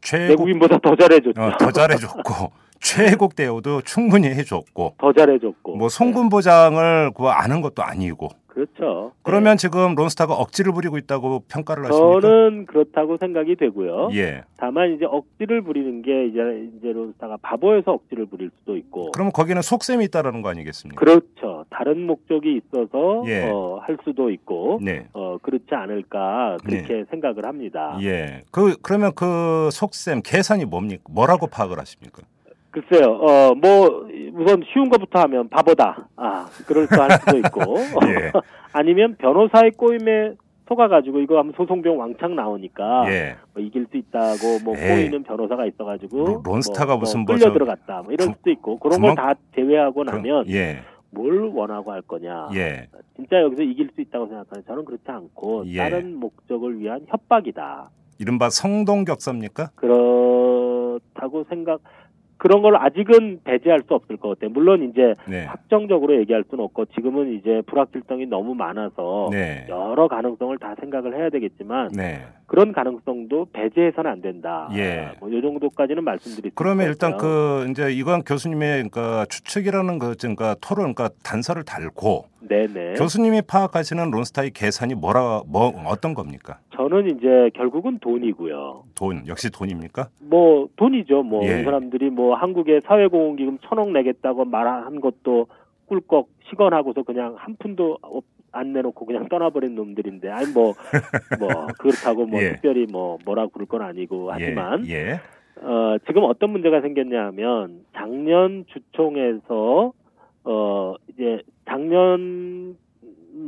[0.00, 1.42] 최국 내국인보다 더 잘해줬죠.
[1.42, 5.76] 어, 더 잘해줬고 최국 대우도 충분히 해줬고 더 잘해줬고.
[5.76, 9.12] 뭐 송금 보장을 그거 아는 것도 아니고 그렇죠.
[9.22, 11.88] 그러면 지금 론스타가 억지를 부리고 있다고 평가를 네.
[11.90, 12.20] 하십니까?
[12.22, 14.08] 저는 그렇다고 생각이 되고요.
[14.14, 14.44] 예.
[14.56, 16.40] 다만 이제 억지를 부리는 게 이제
[16.78, 19.10] 이제 론스타가 바보여서 억지를 부릴 수도 있고.
[19.10, 20.98] 그러면 거기는 속셈이 있다라는 거 아니겠습니까?
[20.98, 21.66] 그렇죠.
[21.68, 23.50] 다른 목적이 있어서 예.
[23.50, 25.06] 어, 할 수도 있고 네.
[25.12, 27.98] 어, 그렇지 않을까 그렇게 생각을 합니다.
[28.00, 28.42] 예.
[28.50, 31.02] 그 그러면 그 속셈 계산이 뭡니까?
[31.10, 32.22] 뭐라고 파악을 하십니까?
[32.80, 33.12] 글쎄요.
[33.12, 36.08] 어, 뭐 우선 쉬운 것부터 하면 바보다.
[36.16, 37.60] 아, 그럴까 할 수도 있고.
[38.08, 38.32] 예.
[38.72, 40.34] 아니면 변호사의 꼬임에
[40.68, 43.36] 속아가지고 이거 하면 소송비용 왕창 나오니까 예.
[43.54, 44.88] 뭐 이길 수 있다고 뭐 에이.
[45.08, 48.50] 꼬이는 변호사가 있어가지고 로- 론스타가 뭐, 무슨 뭐뭐 끌려 저- 들어갔다 뭐 이럴 구- 수도
[48.50, 50.80] 있고 그런 걸 다 제외하고 그럼- 나면 예.
[51.12, 52.48] 뭘 원하고 할 거냐.
[52.54, 52.88] 예.
[53.14, 55.78] 진짜 여기서 이길 수 있다고 생각하는 저는 그렇지 않고 예.
[55.78, 57.88] 다른 목적을 위한 협박이다.
[58.18, 59.70] 이른바 성동격사입니까?
[59.76, 61.80] 그렇다고 생각
[62.38, 64.50] 그런 걸 아직은 배제할 수 없을 것 같아요.
[64.50, 65.44] 물론 이제 네.
[65.44, 69.66] 확정적으로 얘기할 수는 없고 지금은 이제 불확실성이 너무 많아서 네.
[69.68, 72.26] 여러 가능성을 다 생각을 해야 되겠지만 네.
[72.46, 74.68] 그런 가능성도 배제해서는 안 된다.
[74.74, 75.12] 예.
[75.20, 77.16] 뭐이 정도까지는 말씀드릴 수 그러면 것 일단.
[77.16, 82.94] 그 이제 이건 교수님의 그러니까 추측이라는 거 그러니까 토론 그러니까 단서를 달고 네네.
[82.94, 86.58] 교수님이 파악하시는 론스타의 계산이 뭐라 뭐 어떤 겁니까?
[86.76, 88.82] 저는 이제 결국은 돈이고요.
[88.96, 90.08] 돈 역시 돈입니까?
[90.28, 91.22] 뭐 돈이죠.
[91.22, 91.60] 뭐 예.
[91.60, 95.46] 이 사람들이 뭐 한국에 사회공헌기금 천억 내겠다고 말한 것도
[95.86, 100.72] 꿀꺽 시건하고서 그냥 한 푼도 없- 안 내놓고 그냥 떠나버린 놈들인데 아니 뭐
[101.40, 102.52] 뭐 그렇다고 뭐 예.
[102.52, 104.92] 특별히 뭐 뭐라 그럴 건 아니고 하지만 예.
[104.94, 105.20] 예.
[105.62, 109.92] 어 지금 어떤 문제가 생겼냐면 작년 주총에서
[110.44, 112.76] 어 이제 작년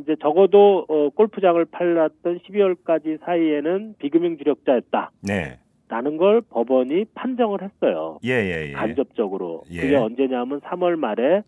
[0.03, 5.11] 이제 적어도 어 골프장을 팔았던 12월까지 사이에는 비금융 주력자였다.
[5.22, 5.59] 네.
[5.88, 8.18] 라는 걸 법원이 판정을 했어요.
[8.24, 8.72] 예, 예, 예.
[8.72, 9.62] 간접적으로.
[9.70, 9.81] 예.
[9.81, 11.42] 그게 언제냐면 3월 말에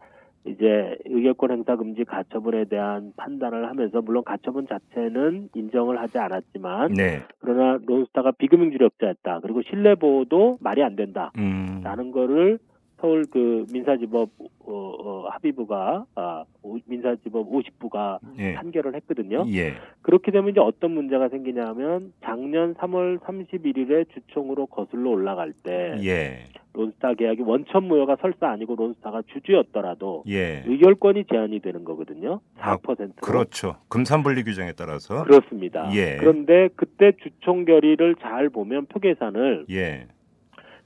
[0.46, 7.22] 이제 의결권 행사 금지 가처분에 대한 판단을 하면서 물론 가처분 자체는 인정을 하지 않았지만 네.
[7.40, 9.40] 그러나 론스타가 비금융 주력자였다.
[9.42, 11.30] 그리고 신뢰 보호도 말이 안 된다.
[11.36, 11.82] 음.
[11.84, 12.58] 라는 거를
[13.00, 14.28] 서울 그 민사지법
[14.66, 18.54] 어, 어, 합의부가 아, 오- 민사지법 50부가 예.
[18.54, 19.44] 판결을 했거든요.
[19.48, 19.72] 예.
[20.02, 26.44] 그렇게 되면 이제 어떤 문제가 생기냐면 작년 3월 31일에 주총으로 거슬러 올라갈 때 예.
[26.74, 30.62] 론스타 계약이 원천 무효가 설사 아니고 론스타가 주주였더라도 예.
[30.66, 32.40] 의결권이 제한이 되는 거거든요.
[32.58, 33.08] 아, 4%로.
[33.22, 33.76] 그렇죠.
[33.88, 35.90] 금산분리 규정에 따라서 그렇습니다.
[35.94, 36.16] 예.
[36.20, 40.06] 그런데 그때 주총 결의를 잘 보면 표계산을 예.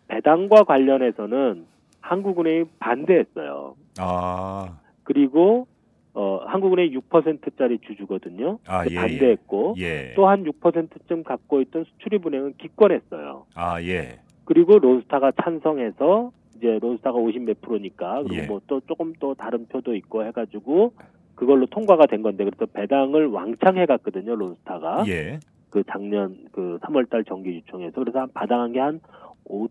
[0.08, 1.66] 배당과 관련해서는
[2.04, 3.76] 한국은행이 반대했어요.
[3.98, 4.78] 아.
[5.04, 5.66] 그리고
[6.12, 8.58] 어, 한국은행이 6%짜리 주주거든요.
[8.66, 8.94] 아, 예, 예.
[8.94, 10.12] 반대했고 예.
[10.14, 13.46] 또한 6%쯤 갖고 있던 수출입은행은 기권했어요.
[13.54, 14.20] 아, 예.
[14.44, 18.46] 그리고 론스타가 찬성해서 이제 론스타가 50몇 프로니까 그리고 예.
[18.46, 20.92] 뭐또 조금 또 다른 표도 있고 해가지고
[21.34, 25.40] 그걸로 통과가 된 건데 그래서 배당을 왕창 해갔거든요 론스타가 예.
[25.70, 29.00] 그 작년 그 3월달 정기주총에서 그래서 한 받아간 게한
[29.46, 29.66] 5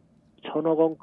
[0.46, 0.96] 천억 원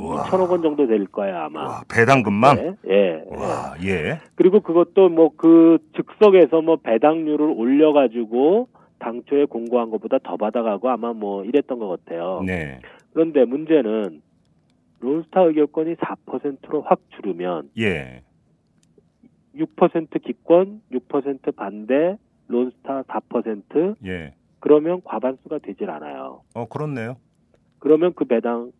[0.00, 0.24] 우와.
[0.24, 1.64] 2천억 원 정도 될 거야 아마.
[1.64, 2.92] 와, 배당금만 네, 예.
[2.92, 3.24] 예.
[3.36, 4.20] 와, 예.
[4.34, 8.68] 그리고 그것도 뭐 그 즉석에서 뭐 배당률을 올려가지고
[8.98, 12.42] 당초에 공고한 것보다 더 받아가고 아마 뭐 이랬던 것 같아요.
[12.46, 12.80] 네.
[13.12, 14.22] 그런데 문제는
[15.00, 18.22] 론스타 의결권이 4%로 확 줄으면 예.
[19.56, 22.16] 6% 기권, 6% 반대,
[22.48, 24.34] 론스타 4% 예.
[24.60, 26.42] 그러면 과반수가 되질 않아요.
[26.54, 27.16] 어, 그렇네요.
[27.84, 28.72] 그러면 그 배당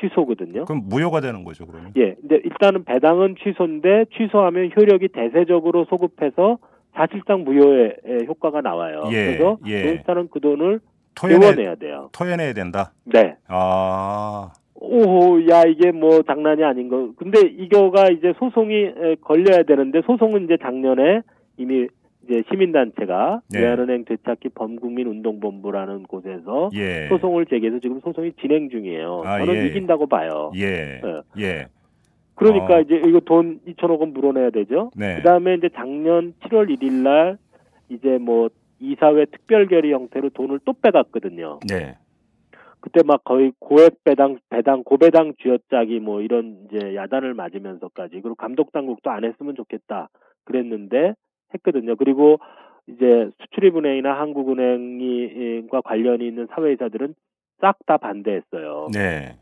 [0.00, 0.64] 취소거든요.
[0.64, 1.92] 그럼 무효가 되는 거죠, 그러면.
[1.96, 6.56] 예, 근데 일단은 배당은 취소인데 취소하면 효력이 대세적으로 소급해서
[6.94, 9.02] 사실상 무효의 에, 효과가 나와요.
[9.12, 9.82] 예, 그래서 예.
[9.82, 10.80] 론스타는 그 돈을
[11.14, 12.08] 토해내, 내원해야 돼요.
[12.12, 12.92] 토해내야 된다.
[13.04, 13.36] 네.
[13.46, 14.52] 아.
[14.74, 17.10] 오호, 야 이게 뭐 장난이 아닌 거.
[17.16, 21.20] 근데 이거가 이제 소송이 에, 걸려야 되는데 소송은 이제 작년에
[21.58, 21.88] 이미
[22.24, 23.60] 이제 시민단체가 네.
[23.60, 27.08] 외환은행 되찾기 범국민 운동본부라는 곳에서 예.
[27.08, 29.22] 소송을 제기해서 지금 소송이 진행 중이에요.
[29.24, 29.66] 아, 저는 예.
[29.66, 30.52] 이긴다고 봐요.
[30.56, 31.00] 예.
[31.02, 31.22] 네.
[31.38, 31.66] 예.
[32.34, 32.80] 그러니까 어.
[32.80, 34.90] 이제 이거 돈 2천억 원 물어내야 되죠.
[34.96, 35.16] 네.
[35.16, 37.38] 그다음에 이제 작년 7월 1일 날
[37.88, 38.48] 이제 뭐
[38.80, 41.60] 이사회 특별 결의 형태로 돈을 또 빼갔거든요.
[41.68, 41.96] 네.
[42.80, 48.72] 그때 막 거의 고액 배당 배당 고배당 쥐어짜기 뭐 이런 이제 야단을 맞으면서까지 그리고 감독
[48.72, 50.08] 당국도 안 했으면 좋겠다
[50.44, 51.14] 그랬는데
[51.54, 51.96] 했거든요.
[51.96, 52.38] 그리고
[52.86, 57.14] 이제 수출입은행이나 한국은행이과 관련이 있는 사회이사들은
[57.60, 58.88] 싹 다 반대했어요.
[58.92, 59.36] 네.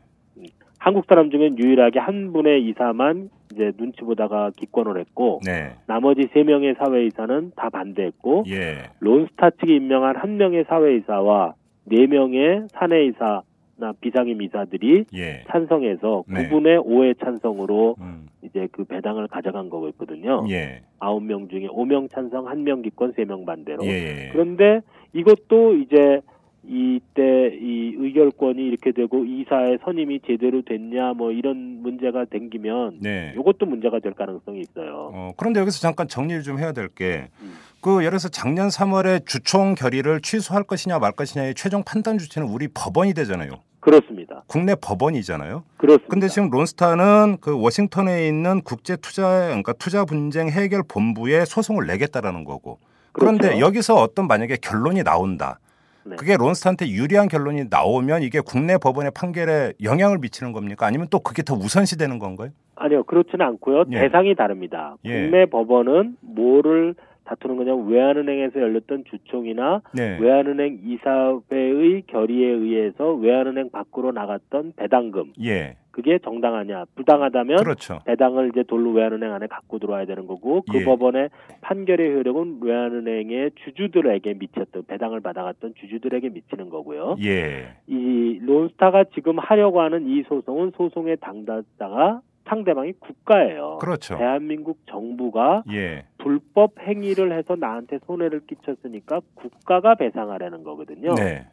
[0.79, 5.75] 한국 사람 중엔 유일하게 한 분의 이사만 이제 눈치 보다가 기권을 했고 네.
[5.87, 8.89] 나머지 세 명의 사회이사는 다 반대했고 예.
[8.99, 13.41] 론스타 측이 임명한 한 명의 사회이사와 네 명의 사내이사
[13.79, 15.43] 나 비상임 이사들이 예.
[15.49, 16.49] 찬성해서 네.
[16.49, 18.27] 9분의 5의 찬성으로 음.
[18.43, 20.45] 이제 그 배당을 가져간 거였거든요.
[20.49, 20.81] 예.
[20.99, 23.85] 아홉 명 중에 5명 찬성, 1명 기권, 3명 반대로.
[23.85, 24.29] 예.
[24.33, 24.81] 그런데
[25.13, 26.21] 이것도 이제
[26.67, 33.33] 이때 이 의결권이 이렇게 되고 이사의 선임이 제대로 됐냐 뭐 이런 문제가 생기면 네.
[33.35, 35.09] 이것도 문제가 될 가능성이 있어요.
[35.13, 37.53] 어, 그런데 여기서 잠깐 정리를 좀 해야 될 게, 음.
[37.81, 42.67] 그, 예를 들어서 작년 3월에 주총 결의를 취소할 것이냐 말 것이냐의 최종 판단 주체는 우리
[42.67, 43.51] 법원이 되잖아요.
[43.79, 44.43] 그렇습니다.
[44.47, 45.63] 국내 법원이잖아요.
[45.77, 46.09] 그렇습니다.
[46.09, 52.43] 근데 지금 론스타는 그 워싱턴에 있는 국제 투자, 그러니까 투자 분쟁 해결 본부에 소송을 내겠다라는
[52.43, 52.77] 거고.
[53.11, 53.59] 그런데 그렇죠.
[53.65, 55.59] 여기서 어떤 만약에 결론이 나온다.
[56.03, 56.15] 네.
[56.15, 60.85] 그게 론스타한테 유리한 결론이 나오면 이게 국내 법원의 판결에 영향을 미치는 겁니까?
[60.85, 62.49] 아니면 또 그게 더 우선시 되는 건가요?
[62.75, 63.83] 아니요, 그렇지는 않고요.
[63.91, 63.99] 예.
[63.99, 64.95] 대상이 다릅니다.
[65.05, 65.23] 예.
[65.23, 66.95] 국내 법원은 뭐를
[67.29, 70.17] 다투는 거냐면 외환은행에서 열렸던 주총이나 네.
[70.19, 75.75] 외환은행 이사회의 결의에 의해서 외환은행 밖으로 나갔던 배당금 예.
[75.91, 77.99] 그 그게 정당하냐 부당하다면 그렇죠.
[78.05, 80.85] 배당을 이제 돌로 외환은행 안에 갖고 들어와야 되는 거고 그 예.
[80.85, 81.29] 법원의
[81.61, 87.17] 판결의 효력은 외환은행의 주주들에게 미쳤던 배당을 받아갔던 주주들에게 미치는 거고요.
[87.23, 87.75] 예.
[87.87, 93.77] 이 론스타가 지금 하려고 하는 이 소송은 소송의 당사자가 상대방이 국가예요.
[93.79, 94.17] 그렇죠.
[94.17, 96.05] 대한민국 정부가 예.
[96.17, 101.13] 불법 행위를 해서 나한테 손해를 끼쳤으니까 국가가 배상하라는 거거든요.
[101.15, 101.45] 네.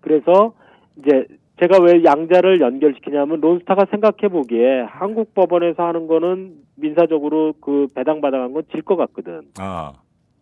[0.00, 0.54] 그래서
[0.98, 1.26] 이제
[1.60, 8.52] 제가 왜 양자를 연결시키냐면 론스타가 생각해 보기에 한국 법원에서 하는 거는 민사적으로 그 배당 받아간
[8.52, 9.42] 건 질 것 같거든.
[9.58, 9.92] 아.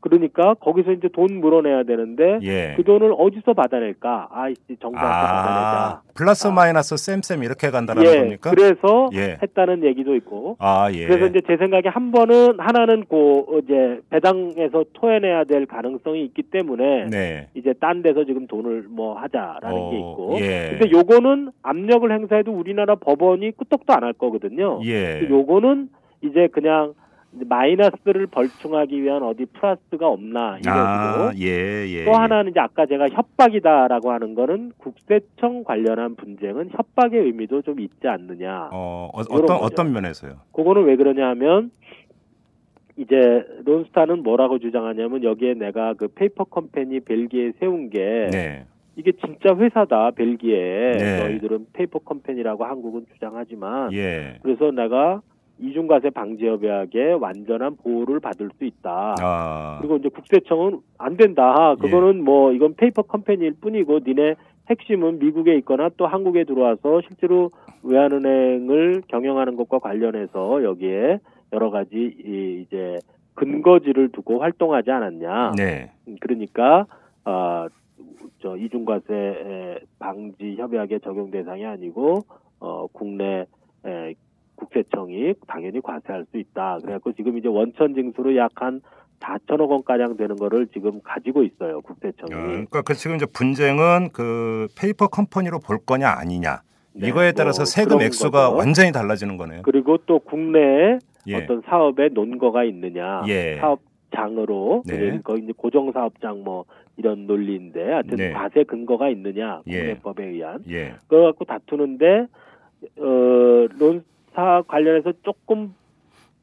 [0.08, 2.74] 그러니까 거기서 이제 돈 물어내야 되는데 예.
[2.76, 4.28] 그 돈을 어디서 받아낼까?
[4.30, 5.78] 아이씨 정부한테 받아내자.
[5.96, 6.02] 아.
[6.14, 6.50] 플러스 아.
[6.50, 8.50] 마이너스 쌤쌤 이렇게 간다라는 예, 겁니까?
[8.50, 9.38] 그래서 예.
[9.42, 10.56] 했다는 얘기도 있고.
[10.58, 11.06] 아, 예.
[11.06, 17.06] 그래서 이제 제 생각에 한 번은 하나는 고 이제 배당에서 토해내야 될 가능성이 있기 때문에
[17.10, 17.48] 네.
[17.54, 20.36] 이제 딴 데서 지금 돈을 뭐 하자라는 어, 게 있고.
[20.40, 20.76] 예.
[20.78, 24.80] 근데 요거는 압력을 행사해도 우리나라 법원이 끄떡도 안 할 거거든요.
[24.84, 25.26] 예.
[25.30, 25.88] 요거는
[26.20, 26.92] 이제 그냥
[27.34, 30.78] 마이너스를 벌충하기 위한 어디 플러스가 없나 이거고.
[30.78, 32.04] 아, 예, 예.
[32.04, 38.06] 또 하나는 이제 아까 제가 협박이다라고 하는 거는 국세청 관련한 분쟁은 협박의 의미도 좀 있지
[38.06, 38.70] 않느냐.
[38.72, 39.64] 어, 어, 요런 어떤 거죠.
[39.64, 40.32] 어떤 면에서요?
[40.52, 41.70] 그거는 왜 그러냐 하면
[42.96, 48.66] 이제 론스타는 뭐라고 주장하냐면 여기에 내가 그 페이퍼 컴퍼니 벨기에 세운 게 네.
[48.96, 51.18] 이게 진짜 회사다 벨기에 네.
[51.20, 54.38] 너희들은 페이퍼 컴퍼니라고 한국은 주장하지만 예.
[54.42, 55.20] 그래서 내가
[55.58, 59.14] 이중과세 방지협약에 완전한 보호를 받을 수 있다.
[59.20, 59.78] 아.
[59.80, 61.74] 그리고 이제 국세청은 안 된다.
[61.80, 64.34] 그거는 뭐 이건 페이퍼 컴퍼니일 뿐이고 니네
[64.68, 67.50] 핵심은 미국에 있거나 또 한국에 들어와서 실제로
[67.82, 71.20] 외환은행을 경영하는 것과 관련해서 여기에
[71.52, 72.98] 여러 가지 이 이제
[73.34, 75.52] 근거지를 두고 활동하지 않았냐.
[75.56, 75.90] 네.
[76.08, 76.86] 음, 그러니까
[77.24, 82.24] 아저 이중과세 방지 협약의 적용 대상이 아니고
[82.60, 83.46] 어 국내
[83.84, 84.14] 에,
[84.56, 86.78] 국세청이 당연히 과세할 수 있다.
[86.82, 88.80] 그래갖고 지금 이제 원천 징수로 약 한
[89.20, 92.34] 4천억 원 가량 되는 거를 지금 가지고 있어요 국세청이.
[92.34, 96.60] 어, 그러니까 그 지금 이제 분쟁은 그 페이퍼 컴퍼니로 볼 거냐 아니냐.
[96.92, 98.56] 네, 이거에 따라서 뭐 세금 그런 액수가 거죠.
[98.56, 99.62] 완전히 달라지는 거네요.
[99.62, 101.36] 그리고 또 국내에 예.
[101.36, 103.22] 어떤 사업에 논거가 있느냐.
[103.26, 103.56] 예.
[103.60, 104.96] 사업장으로 네.
[104.98, 105.20] 네.
[105.24, 108.32] 거기 이제 고정사업장 뭐 이런 논리인데 하여튼 네.
[108.32, 109.78] 과세 근거가 있느냐 예.
[109.78, 110.94] 국내법에 의한 예.
[111.08, 112.26] 그거 갖고 다투는데
[112.98, 115.74] 어 론스타 관련해서 조금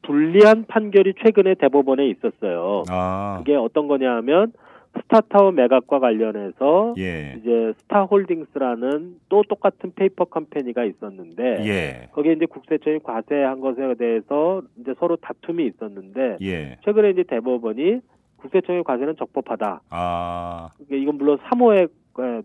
[0.02, 2.82] 불리한 판결이 최근에 대법원에 있었어요.
[2.88, 3.36] 아.
[3.38, 4.52] 그게 어떤 거냐 하면
[5.00, 7.34] 스타타워 매각과 관련해서 예.
[7.38, 12.08] 이제 스타홀딩스라는 또 똑같은 페이퍼 컴퍼니가 있었는데 예.
[12.12, 16.78] 거기에 이제 국세청이 과세한 것에 대해서 이제 서로 다툼이 있었는데 예.
[16.84, 18.00] 최근에 이제 대법원이
[18.36, 19.82] 국세청의 과세는 적법하다.
[19.90, 20.68] 아.
[20.90, 21.88] 이건 물론 3호에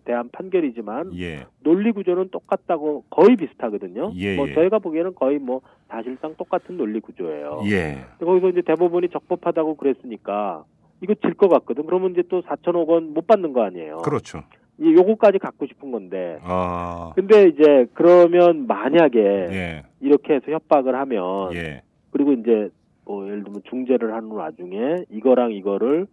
[0.04, 1.46] 대한 판결이지만 예.
[1.62, 4.12] 논리 구조는 똑같다고 거의 비슷하거든요.
[4.16, 4.54] 예, 뭐 예.
[4.54, 7.62] 저희가 보기에는 거의 뭐 사실상 똑같은 논리 구조예요.
[7.66, 7.98] 예.
[8.18, 10.64] 거기서 이제 대법원이 적법하다고 그랬으니까
[11.02, 11.84] 이거 질 것 같거든.
[11.86, 13.98] 그러면 이제 또 4천억 원 못 받는 거 아니에요.
[13.98, 14.42] 그렇죠.
[14.78, 16.38] 이 요거까지 갖고 싶은 건데.
[16.42, 17.12] 아.
[17.14, 19.82] 근데 이제 그러면 만약에 예.
[20.00, 21.82] 이렇게 해서 협박을 하면 예.
[22.10, 22.70] 그리고 이제
[23.04, 26.06] 뭐 예를 들면 중재를 하는 와중에 이거랑 이거를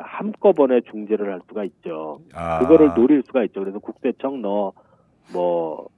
[0.00, 2.20] 한꺼번에 중재를 할 수가 있죠.
[2.34, 2.58] 아.
[2.60, 3.60] 그거를 노릴 수가 있죠.
[3.60, 5.88] 그래서 국세청 너뭐이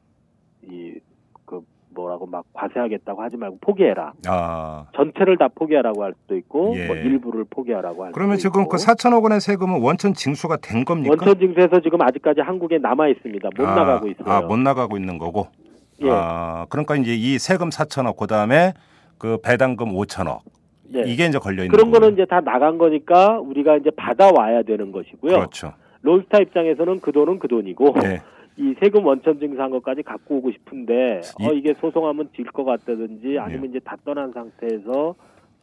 [1.45, 1.61] 그
[1.95, 4.13] 뭐라고 막 과세하겠다고 하지 말고 포기해라.
[4.27, 4.87] 아.
[4.97, 6.87] 전체를 다 포기하라고 할 수도 있고 예.
[6.87, 8.71] 뭐 일부를 포기하라고 할 그러면 지금 있고.
[8.71, 11.15] 그 4천억 원의 세금은 원천 징수가 된 겁니까?
[11.17, 13.49] 원천 징수에서 지금 아직까지 한국에 남아 있습니다.
[13.57, 14.29] 못 아, 나가고 있어요.
[14.29, 15.49] 아, 못 나가고 있는 거고.
[16.03, 16.09] 예.
[16.11, 18.73] 아, 그러니까 이제 이 세금 4천억 그다음에
[19.19, 20.41] 그 배당금 5천억.
[20.95, 21.01] 예.
[21.07, 25.33] 이게 이제 걸려 있는 그런 거는 이제 다 나간 거니까 우리가 이제 받아와야 되는 것이고요.
[25.35, 25.73] 그렇죠.
[26.03, 28.21] 론스타 입장에서는 그 돈은 그 돈이고 네.
[28.57, 33.39] 이 세금 원천 징수한 것까지 갖고 오고 싶은데 이- 어 이게 소송하면 질 것 같다든지
[33.39, 33.69] 아니면 네.
[33.69, 35.15] 이제 다 떠난 상태에서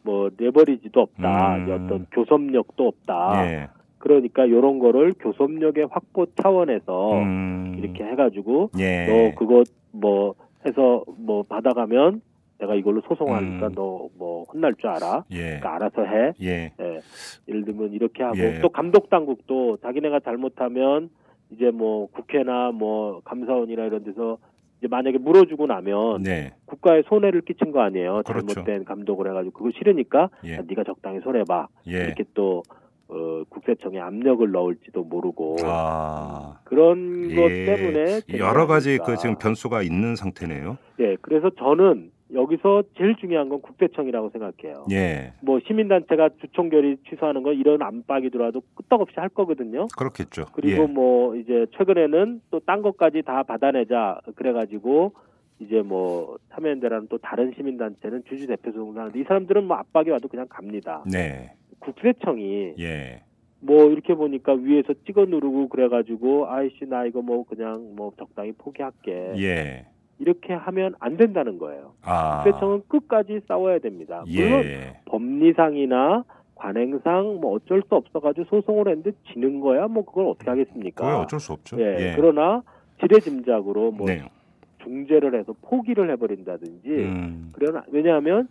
[0.04, 1.62] 뭐 레버리지도 없다, 음.
[1.86, 3.46] 어떤 교섭력도 없다.
[3.46, 3.68] 예.
[3.98, 7.76] 그러니까 이런 거를 교섭력의 확보 차원에서 음.
[7.78, 9.06] 이렇게 해가지고 예.
[9.06, 10.34] 너 그거 뭐
[10.66, 12.20] 해서 뭐 받아가면
[12.62, 13.72] 내가 이걸로 소송하니까 음.
[13.74, 15.24] 너뭐 혼날 줄 알아.
[15.32, 15.58] 예.
[15.58, 16.32] 그러니까 알아서 해.
[16.42, 16.72] 예.
[16.80, 17.00] 예.
[17.48, 18.60] 예를 들면 이렇게 하고 예.
[18.60, 21.10] 또 감독 당국도 자기네가 잘못하면
[21.50, 24.38] 이제 뭐 국회나 뭐 감사원이나 이런 데서
[24.78, 26.52] 이제 만약에 물어주고 나면 네.
[26.66, 28.22] 국가에 손해를 끼친 거 아니에요.
[28.24, 28.46] 그렇죠.
[28.46, 30.54] 잘못된 감독을 해가지고 그거 싫으니까 예.
[30.54, 31.66] 야, 네가 적당히 손해봐.
[31.88, 32.04] 예.
[32.04, 32.62] 이렇게 또
[33.08, 36.60] 어, 국세청에 압력을 넣을지도 모르고 아.
[36.64, 37.66] 그런 것 예.
[37.66, 40.78] 때문에 여러 가지 그 지금 변수가 있는 상태네요.
[41.00, 44.86] 예, 그래서 저는 여기서 제일 중요한 건 국세청이라고 생각해요.
[44.90, 45.32] 예.
[45.42, 49.86] 뭐 시민단체가 주총결의 취소하는 건 이런 안팎이 들어와도 끄떡없이 할 거거든요.
[49.98, 50.46] 그렇겠죠.
[50.52, 50.86] 그리고 예.
[50.86, 55.12] 뭐 이제 최근에는 또 딴 것까지 다 받아내자 그래가지고
[55.58, 60.46] 이제 뭐 참여연대라는 또 다른 시민단체는 주주 대표 소송하는데 이 사람들은 뭐 압박이 와도 그냥
[60.48, 61.04] 갑니다.
[61.10, 61.52] 네.
[61.80, 63.22] 국세청이 예.
[63.60, 69.34] 뭐 이렇게 보니까 위에서 찍어 누르고 그래가지고 아이씨 나 이거 뭐 그냥 뭐 적당히 포기할게
[69.36, 69.86] 예.
[70.18, 71.92] 이렇게 하면 안 된다는 거예요.
[72.02, 72.42] 아.
[72.44, 74.22] 국세청은 끝까지 싸워야 됩니다.
[74.26, 75.00] 물론 예.
[75.06, 81.04] 법리상이나 관행상 뭐 어쩔 수 없어가지고 소송을 했는데 지는 거야 뭐 그걸 어떻게 하겠습니까?
[81.04, 81.80] 그거 어쩔 수 없죠.
[81.80, 82.62] 예, 그러나
[83.00, 84.22] 지레짐작으로 뭐 네.
[84.84, 87.50] 중재를 해서 포기를 해버린다든지 음.
[87.52, 88.48] 그러나 왜냐하면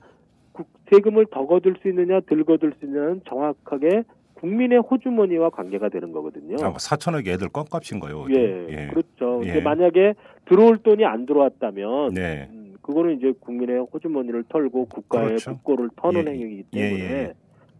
[0.51, 6.11] 국- 세금을 더 거둘 수 있느냐 덜 거둘 수 있느냐는 정확하게 국민의 호주머니와 관계가 되는
[6.11, 6.55] 거거든요.
[6.65, 8.25] 아, 4천억 애들 껌값인 거예요.
[8.31, 9.41] 예, 그렇죠.
[9.45, 9.61] 예.
[9.61, 10.15] 만약에
[10.51, 12.49] 들어올 돈이 안 들어왔다면 네.
[12.51, 15.53] 음, 그거는 이제 국민의 호주머니를 털고 국가의 그렇죠.
[15.55, 17.33] 국고를 터는 예, 행위이기 예, 때문에 예.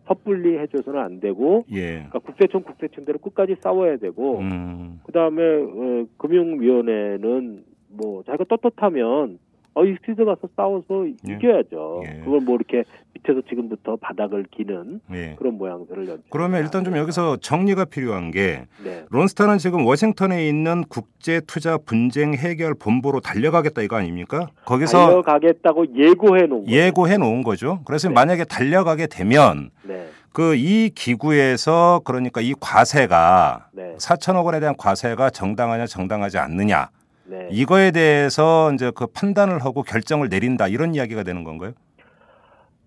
[0.07, 1.95] 섣불리 해줘서는 안 되고 예.
[1.95, 5.01] 그러니까 국세청 국세청대로 끝까지 싸워야 되고 음.
[5.03, 9.38] 그다음에 어, 금융위원회는 뭐 자기가 떳떳하면
[9.73, 11.34] 어 익스피드 가서 싸워서 예.
[11.34, 12.03] 이겨야죠.
[12.05, 12.19] 예.
[12.25, 15.36] 그걸 뭐 이렇게 밑에서 지금부터 바닥을 기는 예.
[15.38, 16.21] 그런 모양새를 연.
[16.29, 19.05] 그러면 일단 좀 여기서 정리가 필요한 게 네.
[19.10, 24.49] 론스타는 지금 워싱턴에 있는 국제 투자 분쟁 해결 본부로 달려가겠다 이거 아닙니까?
[24.65, 26.67] 거기서 달려가겠다고 예고해 놓은.
[26.67, 27.79] 예고해 놓은 거죠.
[27.86, 28.13] 그래서 네.
[28.13, 30.07] 만약에 달려가게 되면 네.
[30.34, 33.95] 그이 기구에서 그러니까 이 과세가 네.
[33.97, 36.89] 4천억 원에 대한 과세가 정당하냐 정당하지 않느냐
[37.25, 37.47] 네.
[37.51, 41.73] 이거에 대해서 이제 그 판단을 하고 결정을 내린다 이런 이야기가 되는 건가요?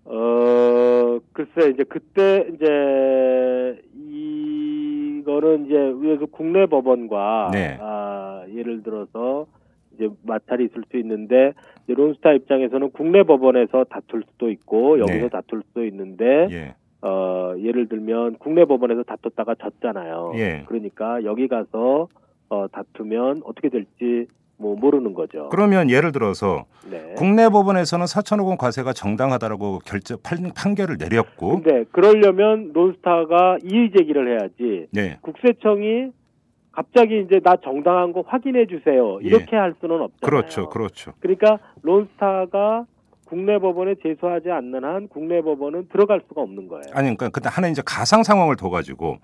[0.05, 7.77] 어 글쎄 이제 그때 이제 이거는 이제 그래서 국내 법원과 네.
[7.81, 9.47] 아, 예를 들어서
[9.95, 11.53] 이제 마찰이 있을 수 있는데
[11.85, 15.29] 이제 론스타 입장에서는 국내 법원에서 다툴 수도 있고 여기서 네.
[15.29, 16.75] 다툴 수도 있는데 예.
[17.01, 20.33] 어 예를 들면 국내 법원에서 다퉜다가 졌잖아요.
[20.35, 20.63] 예.
[20.67, 22.07] 그러니까 여기 가서
[22.49, 24.27] 어 다투면 어떻게 될지
[24.57, 25.49] 뭐 모르는 거죠.
[25.49, 27.13] 그러면 예를 들어서 네.
[27.17, 34.29] 국내 법원에서는 4천억 원 과세가 정당하다라고 결정 판, 판결을 내렸고 근데 그러려면 론스타가 이의 제기를
[34.31, 34.87] 해야지.
[34.91, 35.17] 네.
[35.21, 36.11] 국세청이
[36.71, 39.19] 갑자기 이제 나 정당한 거 확인해 주세요.
[39.23, 39.27] 예.
[39.27, 40.19] 이렇게 할 수는 없잖아요.
[40.21, 40.69] 그렇죠.
[40.69, 41.13] 그렇죠.
[41.19, 42.85] 그러니까 론스타가
[43.25, 46.83] 국내 법원에 제소하지 않는 한 국내 법원은 들어갈 수가 없는 거예요.
[46.93, 49.17] 아니 그러니까 근데 하나 이제 가상 상황을 둬 가지고.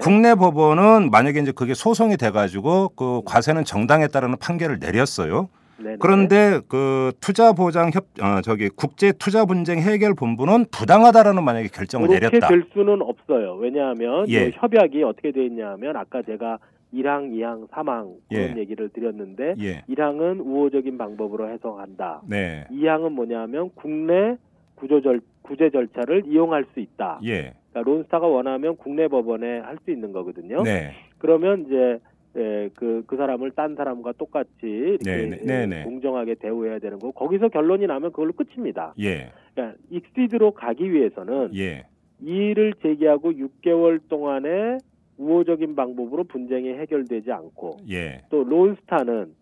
[0.00, 5.48] 국내 법원은 만약에 이제 그게 소송이 돼 가지고 그 과세는 정당했다라는 판결을 내렸어요.
[5.78, 5.96] 네네.
[6.00, 12.08] 그런데 그 투자 보장 협 어, 저기 국제 투자 분쟁 해결 본부는 부당하다라는 만약에 결정을
[12.08, 12.48] 그렇게 내렸다.
[12.48, 13.54] 될 수는 없어요.
[13.54, 14.48] 왜냐하면 예.
[14.48, 16.58] 이 협약이 어떻게 돼 있냐면 아까 제가
[16.92, 18.60] 1항, 2항, 3항 그런 예.
[18.60, 19.82] 얘기를 드렸는데 예.
[19.88, 22.22] 1항은 우호적인 방법으로 해석한다.
[22.28, 22.66] 네.
[22.70, 24.36] 2항은 뭐냐면 국내
[24.76, 27.20] 구조절 구제 절차를 이용할 수 있다.
[27.24, 27.54] 예.
[27.70, 30.62] 그러니까 론스타가 원하면 국내 법원에 할 수 있는 거거든요.
[30.62, 30.92] 네.
[31.18, 31.98] 그러면 이제
[32.36, 35.84] 예, 그, 그 사람을 딴 사람과 똑같이 이렇게 네, 네, 예, 네, 네.
[35.84, 38.94] 공정하게 대우해야 되는 거고 거기서 결론이 나면 그걸로 끝입니다.
[39.00, 39.32] 예.
[39.54, 41.86] 그러니까 익시드로 가기 위해서는 예.
[42.20, 44.78] 이의를 제기하고 6개월 동안에
[45.18, 48.22] 우호적인 방법으로 분쟁이 해결되지 않고 예.
[48.30, 49.34] 또 론스타는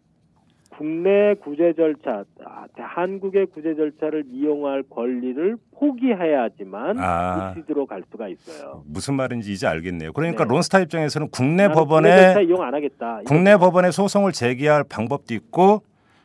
[0.70, 7.54] 국내 구제 절차, 아, 한국의 구제 절차를 이용할 권리를 포기해야지만 아.
[7.56, 8.82] 익시드로 갈 수가 있어요.
[8.86, 10.12] 무슨 말인지 이제 알겠네요.
[10.12, 10.52] 그러니까 네.
[10.52, 13.20] 론스타 입장에서는 국내 법원에 이용 안 하겠다.
[13.26, 15.82] 국내 법원에 소송을 제기할 방법도 있고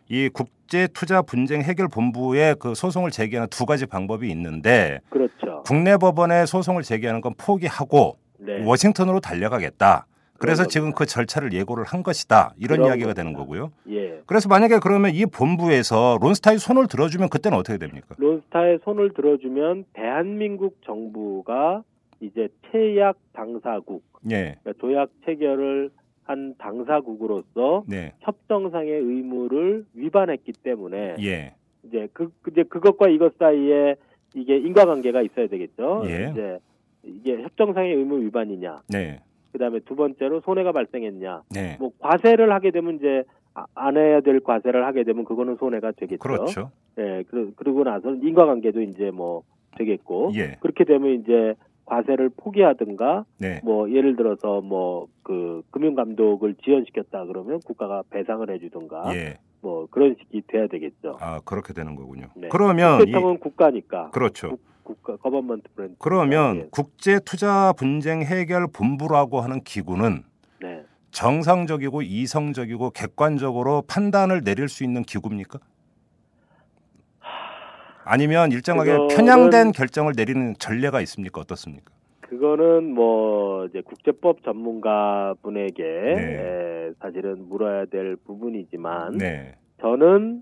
[0.10, 5.64] 이 국제 투자 분쟁 해결 본부에 그 소송을 제기하는 두 가지 방법이 있는데 그렇죠.
[5.66, 8.66] 국내 법원에 소송을 제기하는 건 포기하고 네.
[8.66, 10.08] 워싱턴으로 달려가겠다.
[10.38, 10.92] 그래서 지금.
[10.94, 12.54] 그 절차를 예고를 한 것이다.
[12.58, 13.14] 이런 이야기가 겁니다.
[13.14, 13.72] 되는 거고요.
[13.90, 14.22] 예.
[14.26, 18.16] 그래서 만약에 그러면 이 본부에서 론스타의 손을 들어주면 그때는 어떻게 됩니까?
[18.18, 21.84] 론스타의 손을 들어주면 대한민국 정부가
[22.20, 24.58] 이제 체약 당사국, 예.
[24.64, 25.92] 그러니까 조약 체결을
[26.24, 28.14] 한 당사국으로서 네.
[28.22, 31.54] 협정상의 의무를 위반했기 때문에 예.
[31.84, 33.96] 이제 그 이제 그것과 이것 사이에
[34.34, 36.04] 이게 인과관계가 있어야 되겠죠.
[36.06, 36.30] 예.
[36.32, 36.60] 이제
[37.04, 38.82] 이게 협정상의 의무 위반이냐.
[38.90, 39.20] 네.
[39.52, 41.44] 그다음에 두 번째로 손해가 발생했냐.
[41.54, 41.78] 네.
[41.80, 46.20] 뭐 과세를 하게 되면 이제 아- 안 해야 될 과세를 하게 되면 그거는 손해가 되겠죠.
[46.20, 46.72] 그렇죠.
[46.98, 49.44] 예, 그, 그러고 나서 인과관계도 이제 뭐
[49.78, 50.58] 되겠고 예.
[50.62, 53.60] 그렇게 되면 이제 과세를 포기하든가 네.
[53.64, 59.38] 뭐 예를 들어서 뭐 그 금융 감독을 지연시켰다 그러면 국가가 배상을 해주든가 예.
[59.62, 61.18] 뭐 그런 식이 돼야 되겠죠.
[61.22, 62.28] 아, 그렇게 되는 거군요.
[62.36, 62.50] 네.
[62.50, 64.50] 그러면 이, 국세청은 국가니까 그렇죠.
[64.50, 64.60] 국가
[65.04, 70.24] government branch 그러면 국제 투자 분쟁 해결 본부라고 하는 기구는
[70.62, 70.84] 네.
[71.12, 75.60] 정상적이고 이성적이고 객관적으로 판단을 내릴 수 있는 기구입니까?
[78.04, 81.42] 아니면 일정하게 그거는- 편향된 결정을 내리는 전례가 있습니까?
[81.42, 81.92] 어떻습니까?
[82.22, 86.38] 그거는 뭐 이제 국제법 전문가 분에게 네.
[86.90, 89.56] 에, 사실은 물어야 될 부분이지만 네.
[89.82, 90.42] 저는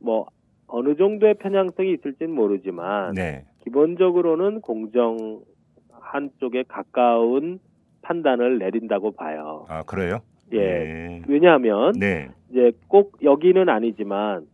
[0.00, 0.26] 뭐
[0.72, 3.44] 어느 정도의 편향성이 있을지는 모르지만 네.
[3.62, 5.42] 기본적으로는 공정
[5.90, 7.60] 한쪽에 가까운
[8.00, 9.66] 판단을 내린다고 봐요.
[9.68, 10.20] 아 그래요?
[10.52, 10.58] 예.
[10.58, 11.22] 네.
[11.28, 12.30] 왜냐하면 네.
[12.50, 14.46] 이제 꼭 여기는 아니지만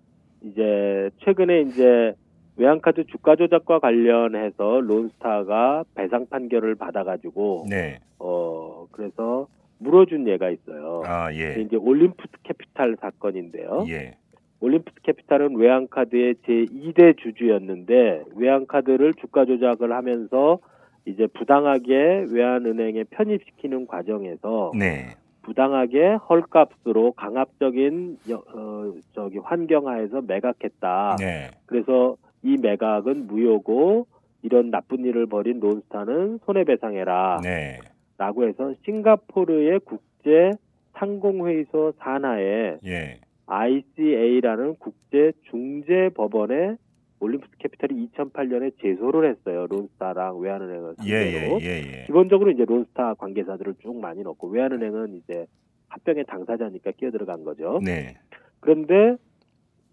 [0.42, 2.14] 이제 최근에 이제
[2.56, 8.00] 외환카드 주가 조작과 관련해서 론스타가 배상 판결을 받아가지고 네.
[8.18, 9.46] 어 그래서
[9.78, 11.02] 물어준 예가 있어요.
[11.06, 11.60] 아 예.
[11.60, 13.84] 이제 올림푸스 캐피탈 사건인데요.
[13.88, 14.16] 예.
[14.61, 20.59] 올림푸스 캐피탈은 외환카드의 제2대 주주였는데 외환카드를 주가 조작을 하면서
[21.04, 25.14] 이제 부당하게 외환은행에 편입시키는 과정에서 네.
[25.42, 31.16] 부당하게 헐값으로 강압적인 여- 어, 저기 환경하에서 매각했다.
[31.18, 31.50] 네.
[31.66, 34.06] 그래서 이 매각은 무효고
[34.42, 37.40] 이런 나쁜 일을 벌인 론스타는 손해배상해라.
[37.42, 37.78] 네.
[38.18, 40.50] 라고 해서 싱가포르의 국제
[40.94, 43.20] 상공회의소 산하에 예.
[43.49, 46.76] ICA라는 국제 중재 법원에
[47.20, 49.66] 올림푸스 캐피탈이 2008년에 제소를 했어요.
[49.68, 51.61] 론스타랑 외환은행을 예, 상대로.
[51.61, 52.05] 예, 예, 예.
[52.07, 55.46] 기본적으로 이제 론스타 관계자들을 쭉 많이 넣고 외환은행은 이제
[55.88, 57.80] 합병의 당사자니까 끼어들어간 거죠.
[57.82, 58.16] 네.
[58.61, 59.16] 그런데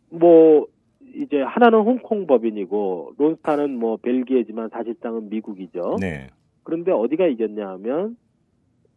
[0.10, 0.68] 뭐
[1.16, 5.97] 이제 하나는 홍콩 법인이고 론스타는 뭐 벨기에지만 사실상은 미국이죠.
[5.99, 6.28] 네.
[6.64, 8.18] 그런데 어디가 이겼냐 하면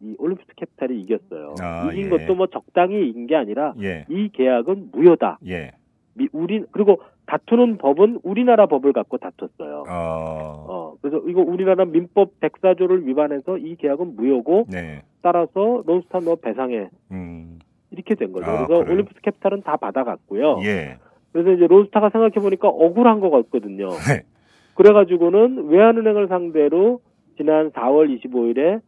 [0.01, 1.55] 이 올림푸스 캐피탈이 이겼어요.
[1.61, 2.09] 아, 이긴 예.
[2.09, 4.05] 것도 뭐 적당히 이긴 게 아니라 예.
[4.09, 5.39] 이 계약은 무효다.
[5.47, 5.71] 예.
[6.13, 9.83] 미, 우리 그리고 다투는 법은 우리나라 법을 갖고 다퉜어요.
[9.89, 10.65] 어.
[10.67, 15.03] 어, 그래서 이거 우리나라 민법 104조를 위반해서 이 계약은 무효고 네.
[15.21, 17.59] 따라서 론스타 너 배상해 음.
[17.91, 18.45] 이렇게 된 거죠.
[18.45, 18.93] 아, 그래서 그래요?
[18.93, 20.59] 올림푸스 캐피탈은 다 받아갔고요.
[20.63, 20.97] 예.
[21.31, 23.89] 그래서 이제 론스타가 생각해 보니까 억울한 것 같거든요.
[23.89, 24.23] 네.
[24.75, 27.01] 그래가지고는 외환은행을 상대로
[27.37, 28.81] 지난 4월 25일에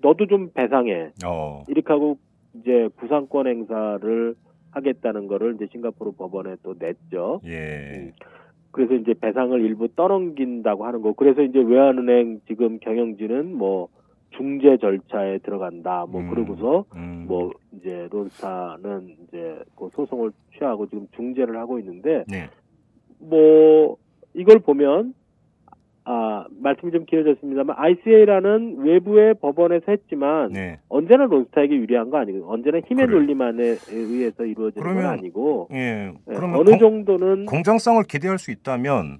[0.00, 1.64] 너도 좀 배상해 어.
[1.68, 2.18] 이렇게 하고
[2.54, 4.34] 이제 구상권 행사를
[4.72, 7.40] 하겠다는 거를 이제 싱가포르 법원에 또 냈죠.
[7.46, 8.12] 예.
[8.70, 11.12] 그래서 이제 배상을 일부 떠넘긴다고 하는 거.
[11.12, 13.88] 그래서 이제 외환은행 지금 경영진은 뭐
[14.30, 16.06] 중재 절차에 들어간다.
[16.08, 16.30] 뭐 음.
[16.30, 17.24] 그러고서 음.
[17.26, 22.48] 뭐 이제 론스타는 이제 그 소송을 취하고 지금 중재를 하고 있는데 네.
[23.18, 23.96] 뭐
[24.34, 25.14] 이걸 보면
[26.04, 30.78] 아 말씀이 좀 길어졌습니다만 ICA라는 외부의 법원에서 했지만 네.
[30.88, 33.18] 언제나 론스타에게 유리한 거 아니고 언제나 힘의 그래요.
[33.18, 36.12] 논리만에 의해서 이루어지는 건 그러면 아니고 예.
[36.28, 39.18] 예, 그러면 어느 공, 정도는 공정성을 기대할 수 있다면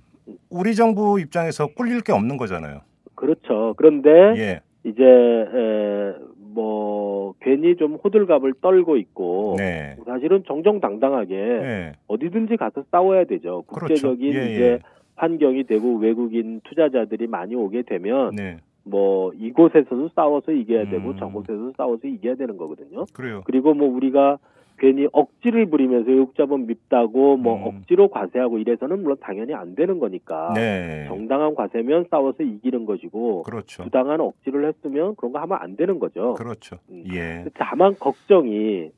[0.49, 2.81] 우리 정부 입장에서 꿀릴 게 없는 거잖아요.
[3.14, 3.74] 그렇죠.
[3.76, 4.61] 그런데 예.
[4.85, 6.14] 이제 에,
[6.55, 9.97] 뭐 괜히 좀 호들갑을 떨고 있고 네.
[10.07, 11.93] 사실은 정정당당하게 예.
[12.07, 13.62] 어디든지 가서 싸워야 되죠.
[13.68, 14.09] 그렇죠.
[14.16, 14.78] 국제적인 예, 이제 예.
[15.21, 18.57] 환경이 되고 외국인 투자자들이 많이 오게 되면 네.
[18.85, 21.16] 뭐 이곳에서도 싸워서 이겨야 되고 음.
[21.18, 23.05] 저곳에서도 싸워서 이겨야 되는 거거든요.
[23.12, 23.43] 그래요.
[23.45, 24.39] 그리고 뭐 우리가
[24.79, 27.64] 괜히 억지를 부리면서 외국자본 밉다고 뭐 음.
[27.66, 31.05] 억지로 과세하고 이래서는 물론 당연히 안 되는 거니까 네.
[31.07, 33.83] 정당한 과세면 싸워서 이기는 것이고 그렇죠.
[33.83, 36.33] 부당한 억지를 했으면 그런 거 하면 안 되는 거죠.
[36.33, 36.77] 그렇죠.
[36.89, 37.05] 음.
[37.12, 37.45] 예.
[37.55, 38.91] 다만 걱정이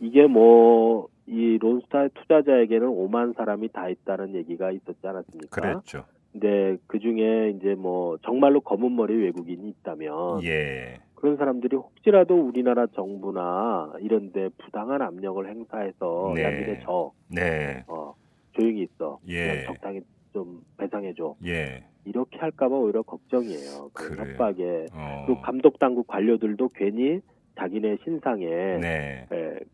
[0.00, 5.60] 이게 뭐 이 론스타 투자자에게는 5만 사람이 다 있다는 얘기가 있었지 않았습니까?
[5.60, 6.04] 그랬죠.
[6.32, 11.00] 근데 그 중에 이제 뭐 정말로 검은 머리 외국인이 있다면 예.
[11.16, 16.42] 그런 사람들이 혹시라도 우리나라 정부나 이런데 부당한 압력을 행사해서 네.
[16.44, 17.84] 야 니네 저 네.
[17.88, 18.14] 어,
[18.52, 19.64] 조용히 있어 예.
[19.66, 20.00] 적당히
[20.32, 21.84] 좀 배상해줘 예.
[22.04, 23.90] 이렇게 할까봐 오히려 걱정이에요.
[23.92, 24.32] 그 그래요.
[24.32, 25.24] 협박에 어.
[25.26, 27.20] 그 감독 당국 관료들도 괜히
[27.56, 29.26] 자기네 신상에 네.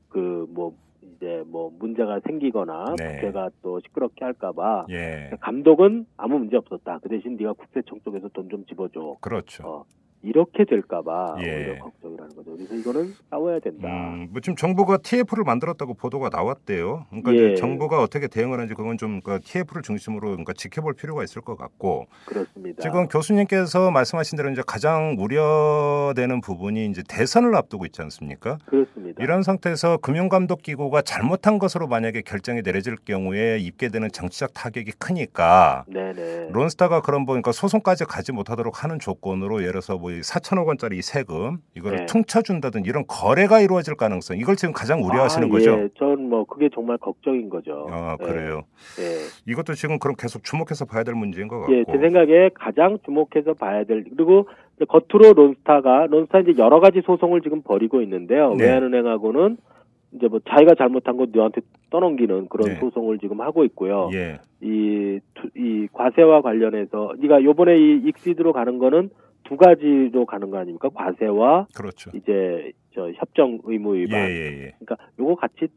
[0.08, 0.74] 그뭐
[1.14, 3.14] 이제 뭐 문제가 생기거나 네.
[3.16, 5.30] 국회가 또 시끄럽게 할까봐 예.
[5.40, 6.98] 감독은 아무 문제 없었다.
[6.98, 9.16] 그 대신 네가 국세청 쪽에서 돈 좀 집어줘.
[9.20, 9.66] 그렇죠.
[9.66, 9.84] 어,
[10.22, 11.54] 이렇게 될까봐 예.
[11.54, 12.56] 오히려 걱정이라는 거죠.
[12.56, 13.86] 그래서 이거는 싸워야 된다.
[13.88, 17.06] 음, 뭐 지금 정부가 TF를 만들었다고 보도가 나왔대요.
[17.10, 17.54] 그러니까 예.
[17.54, 22.82] 정부가 어떻게 대응을 하는지 그건 좀그 TF를 중심으로 그러니까 지켜볼 필요가 있을 것 같고 그렇습니다.
[22.82, 28.58] 지금 교수님께서 말씀하신 대로 이제 가장 우려되는 부분이 이제 대선을 앞두고 있지 않습니까?
[28.66, 29.22] 그렇습니다.
[29.22, 35.84] 이런 상태에서 금융감독 기구가 잘못한 것으로 만약에 결정이 내려질 경우에 입게 되는 정치적 타격이 크니까
[35.86, 36.50] 네네.
[36.50, 41.58] 론스타가 그런 뭐 그러니까 소송까지 가지 못하도록 하는 조건으로 예를 들어서 뭐 4천억 원짜리 세금
[41.76, 42.06] 이거를 네.
[42.06, 45.70] 퉁쳐준다든 이런 거래가 이루어질 가능성 이걸 지금 가장 우려하시는 아, 거죠.
[45.72, 47.88] 예, 전뭐 그게 정말 걱정인 거죠.
[47.90, 48.62] 아 예, 그래요.
[49.00, 49.50] 예.
[49.50, 51.74] 이것도 지금 그럼 계속 주목해서 봐야 될 문제인 것 같고.
[51.76, 54.48] 예, 제 생각에 가장 주목해서 봐야 될 그리고
[54.88, 58.54] 겉으로 론스타가 론스타 이제 여러 가지 소송을 지금 벌이고 있는데요.
[58.54, 58.64] 네.
[58.66, 59.56] 외환은행하고는
[60.12, 62.78] 이제 뭐 자기가 잘못한 거 너한테 떠넘기는 그런 네.
[62.80, 64.08] 소송을 지금 하고 있고요.
[64.14, 69.10] 예, 이, 투- 이 과세와 관련해서 네가 요번에 이 ICSID로 가는 거는
[69.48, 70.88] 두 가지로 가는 거 아닙니까?
[70.92, 72.10] 과세와 그렇죠.
[72.14, 74.20] 이제 저 협정 의무 예, 위반.
[74.28, 74.72] 예, 예.
[74.78, 75.68] 그러니까 요거 같이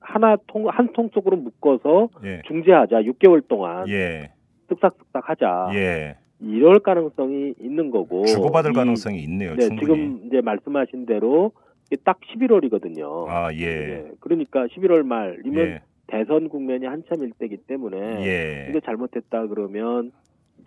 [0.00, 2.42] 하나 통 한 통 속으로 묶어서 예.
[2.46, 4.30] 중재하자 6개월 동안 예.
[4.68, 6.16] 쓱싹쓱싹 하자 예.
[6.40, 9.54] 이럴 가능성이 있는 거고 주고받을 이- 가능성이 있네요.
[9.54, 9.80] 네, 충분히.
[9.80, 11.52] 지금 이제 말씀하신 대로
[11.86, 13.28] 이게 딱 11월이거든요.
[13.28, 14.10] 아, 예.
[14.20, 15.80] 그러니까 11월 말이면 예.
[16.08, 18.66] 대선 국면이 한참 일때기 때문에 예.
[18.70, 20.10] 이거 잘못했다 그러면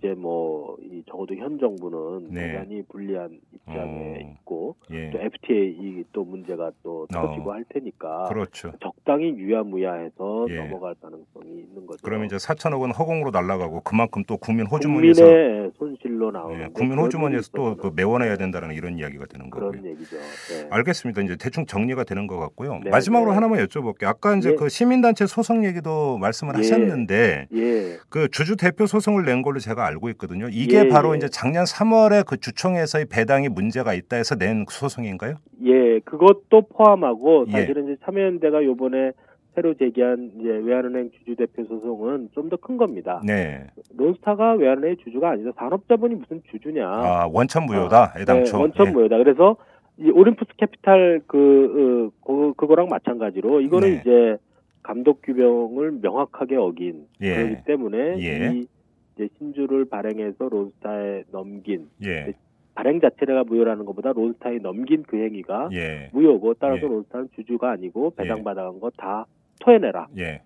[0.05, 2.47] 이제 뭐 이 적어도 현 정부는 네.
[2.47, 4.19] 대단히 불리한 입장에 어.
[4.19, 5.09] 있고 예.
[5.11, 7.53] 또 FTA 또 문제가 또 터지고 어.
[7.53, 8.71] 할 테니까 그렇죠.
[8.81, 10.55] 적당히 유야무야해서 예.
[10.57, 11.99] 넘어갈 가능성이 있는 거죠.
[12.03, 16.99] 그러면 이제 4천억 원 허공으로 날아가고 그만큼 또 국민 호주머니에서 국민의 손실로 나오는 예, 국민
[16.99, 19.71] 호주머니에서 또그그 메워내야 된다는 이런 이야기가 되는 거고요.
[19.71, 20.17] 그런 얘기죠.
[20.17, 20.67] 네.
[20.69, 21.21] 알겠습니다.
[21.21, 22.79] 이제 대충 정리가 되는 것 같고요.
[22.83, 23.35] 네, 마지막으로 네.
[23.35, 24.05] 하나만 여쭤볼게요.
[24.05, 24.55] 아까 이제 예.
[24.55, 26.57] 그 시민단체 소송 얘기도 말씀을 예.
[26.57, 27.97] 하셨는데 예.
[28.09, 30.47] 그 주주 대표 소송을 낸 걸로 제가 알고 있거든요.
[30.51, 31.17] 이게 예, 바로 예.
[31.17, 35.35] 이제 작년 3월에 그 주총에서의 배당이 문제가 있다 해서 낸 소송인가요?
[35.65, 37.51] 예, 그것도 포함하고 예.
[37.51, 39.11] 사실은 이제 참여연대가 요번에
[39.55, 43.21] 새로 제기한 이제 외환은행 주주 대표 소송은 좀 더 큰 겁니다.
[43.25, 43.67] 네.
[43.95, 45.51] 론스타가 외환은행의 주주가 아니다.
[45.57, 46.85] 산업자본이 무슨 주주냐?
[46.85, 48.15] 아, 원천 무효다.
[48.19, 48.57] 애당초.
[48.57, 48.91] 네, 원천 예.
[48.91, 49.17] 무효다.
[49.17, 49.55] 그래서
[49.97, 54.01] 이 오림푸스 캐피탈 그, 어, 그 그거랑 마찬가지로 이거는 네.
[54.01, 54.37] 이제
[54.83, 57.33] 감독 규정을 명확하게 어긴 예.
[57.35, 58.51] 그렇기 때문에 예.
[58.53, 58.67] 이
[59.15, 62.33] 이제 신주를 발행해서 론스타에 넘긴 예.
[62.73, 66.09] 발행 자체가 무효라는 것보다 론스타에 넘긴 그 행위가 예.
[66.13, 66.87] 무효고 따라서 예.
[66.87, 69.25] 론스타는 주주가 아니고 배당받아간 거 다
[69.61, 70.07] 토해내라.
[70.17, 70.41] 예.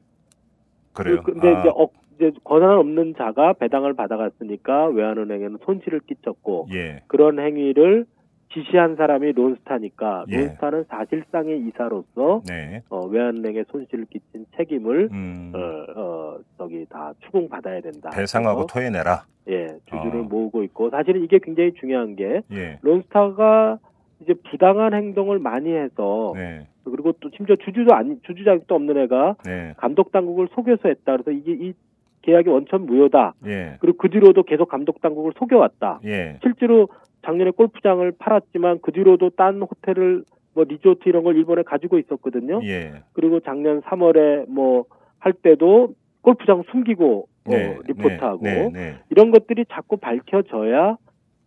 [0.93, 1.22] 그래요.
[1.24, 7.01] 그- 근데 아, 이제, 억, 이제 권한 없는 자가 배당을 받아갔으니까 외환은행에는 손실을 끼쳤고 예.
[7.07, 8.05] 그런 행위를
[8.54, 10.38] 지시한 사람이 론스타니까 예.
[10.38, 12.82] 론스타는 사실상의 이사로서 네.
[12.89, 15.54] 어, 외환은행에 손실을 끼친 책임을 음.
[15.56, 18.10] 어, 어, 저기 다 추궁받아야 된다.
[18.10, 19.24] 배상하고 토해내라.
[19.50, 20.24] 예 주주를 어.
[20.24, 22.80] 모으고 있고 사실은 이게 굉장히 중요한 게 예.
[22.82, 23.80] 론스타가
[24.22, 26.68] 이제 부당한 행동을 많이 해서 네.
[26.84, 29.74] 그리고 또 심지어 주주도 아니 주주 자격도 없는 애가 네.
[29.78, 31.18] 감독 당국을 속여서 했다.
[31.18, 31.74] 그래서 이게 이
[32.22, 33.36] 계약이 원천 무효다.
[33.45, 33.78] 예.
[33.80, 36.02] 그리고 그 뒤로도 계속 감독 당국을 속여왔다.
[36.06, 36.38] 예.
[36.43, 36.89] 실제로
[37.26, 42.61] 작년에 골프장을 팔았지만 그 뒤로도 딴 호텔을 뭐 리조트 이런 걸 일본에 가지고 있었거든요.
[42.63, 43.03] 예.
[43.13, 44.86] 그리고 작년 3월에 뭐
[45.22, 47.78] 할 때도 골프장 숨기고 어, 네.
[47.88, 48.70] 리포트하고 네.
[48.72, 48.95] 네.
[49.09, 50.95] 이런 것들이 자꾸 밝혀져야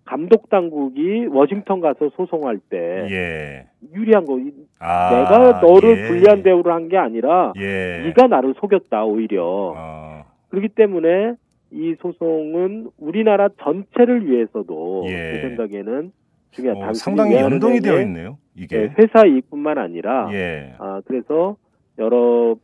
[0.05, 3.67] 감독 당국이 워싱턴 가서 소송할 때 예.
[3.95, 6.09] 유리한 거 이- 아, 내가 너를 예.
[6.09, 8.03] 불리한 대우를 한 게 아니라 예.
[8.05, 11.33] 네가 나를 속였다 오히려 어, 그렇기 때문에
[11.73, 15.33] 이 소송은 우리나라 전체를 위해서도 예.
[15.33, 16.13] 제 생각에는
[16.51, 18.37] 중요한 어, 상당히 연동이 되어 있네요.
[18.55, 18.77] 이게.
[18.77, 20.75] 예, 회사 이익뿐만 아니라 예.
[20.79, 21.57] 아 그래서
[21.99, 22.57] 여러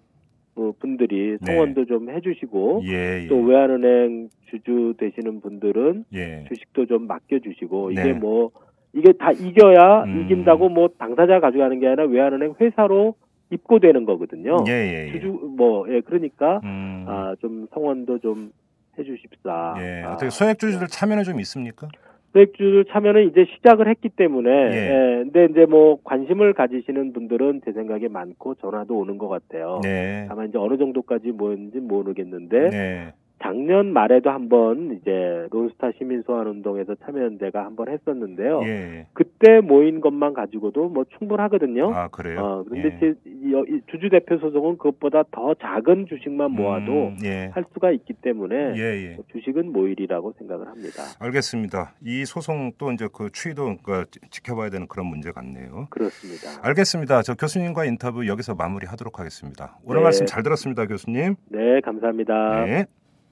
[0.56, 1.52] 어, 분들이 네.
[1.52, 3.22] 성원도 좀 해주시고 예.
[3.24, 3.26] 예.
[3.28, 6.44] 또 외환은행 주주 되시는 분들은 예.
[6.48, 8.02] 주식도 좀 맡겨주시고 네.
[8.02, 8.50] 이게 뭐
[8.92, 10.22] 이게 다 이겨야 음.
[10.22, 13.14] 이긴다고 뭐 당사자 가져가는 게 아니라 외환은행 회사로
[13.50, 14.56] 입고되는 거거든요.
[14.68, 15.12] 예, 예, 예.
[15.12, 17.04] 주주 뭐 예 그러니까 음.
[17.06, 18.50] 아좀 성원도 좀
[18.98, 19.74] 해주십사.
[19.78, 20.02] 예.
[20.04, 21.88] 아, 어떻게 소액 주주들 참여는 좀 있습니까?
[22.32, 24.74] 소액주주 참여는 이제 시작을 했기 때문에 예.
[24.74, 25.24] 예.
[25.24, 29.80] 근데 이제 뭐 관심을 가지시는 분들은 제 생각에 많고 전화도 오는 것 같아요.
[29.82, 30.26] 네.
[30.28, 33.12] 다만 이제 어느 정도까지 모였는지 모르겠는데 네.
[33.42, 38.62] 작년 말에도 한번 이제 론스타 시민 소환 운동에서 참여연대가 한번 했었는데요.
[38.64, 39.06] 예.
[39.12, 41.92] 그때 모인 것만 가지고도 뭐 충분하거든요.
[41.94, 42.40] 아, 그래요?
[42.40, 43.14] 어, 그런데 예.
[43.26, 47.50] 이 주주 대표 소송은 그것보다 더 작은 주식만 모아도 음, 예.
[47.54, 48.80] 할 수가 있기 때문에 예,
[49.12, 49.16] 예.
[49.32, 51.02] 주식은 모일이라고 생각을 합니다.
[51.20, 51.94] 알겠습니다.
[52.04, 55.86] 이 소송 또 이제 그 추이도 그러니까 지- 지켜봐야 되는 그런 문제 같네요.
[55.90, 56.60] 그렇습니다.
[56.66, 57.22] 알겠습니다.
[57.22, 59.78] 저 교수님과 인터뷰 여기서 마무리하도록 하겠습니다.
[59.84, 60.04] 오늘 네.
[60.04, 61.36] 말씀 잘 들었습니다, 교수님.
[61.50, 62.64] 네, 감사합니다.
[62.66, 62.86] 네.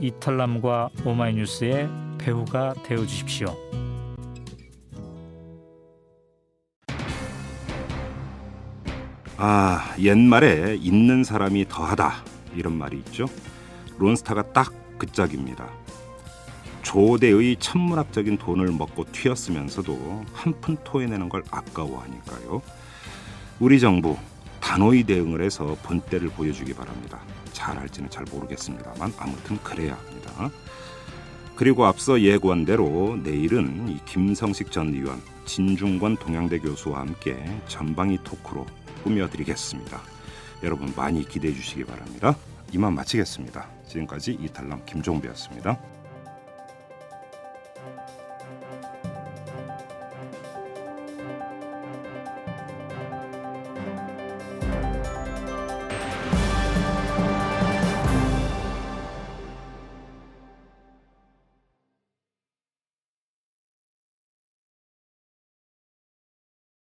[0.00, 1.88] 이털남과 오마이뉴스의
[2.18, 3.56] 배우가 되어 주십시오.
[9.36, 12.24] 아 옛말에 있는 사람이 더하다
[12.54, 13.26] 이런 말이 있죠.
[13.98, 15.66] 론스타가 딱 그 짝입니다.
[16.82, 22.60] 조대의 천문학적인 돈을 먹고 튀었으면서도 한 푼 토해내는 걸 아까워하니까요.
[23.58, 24.16] 우리 정부
[24.60, 27.18] 단호히 대응을 해서 본때를 보여주기 바랍니다.
[27.60, 30.50] 잘 할지는 잘 모르겠습니다만 아무튼 그래야 합니다.
[31.56, 37.36] 그리고 앞서 예고한 대로 내일은 이 김성식 전 의원, 진중권 동양대 교수와 함께
[37.68, 38.64] 전방위 토크로
[39.04, 40.00] 꾸며드리겠습니다.
[40.62, 42.34] 여러분 많이 기대해 주시기 바랍니다.
[42.72, 43.68] 이만 마치겠습니다.
[43.86, 45.78] 지금까지 이탈남 김종배였습니다.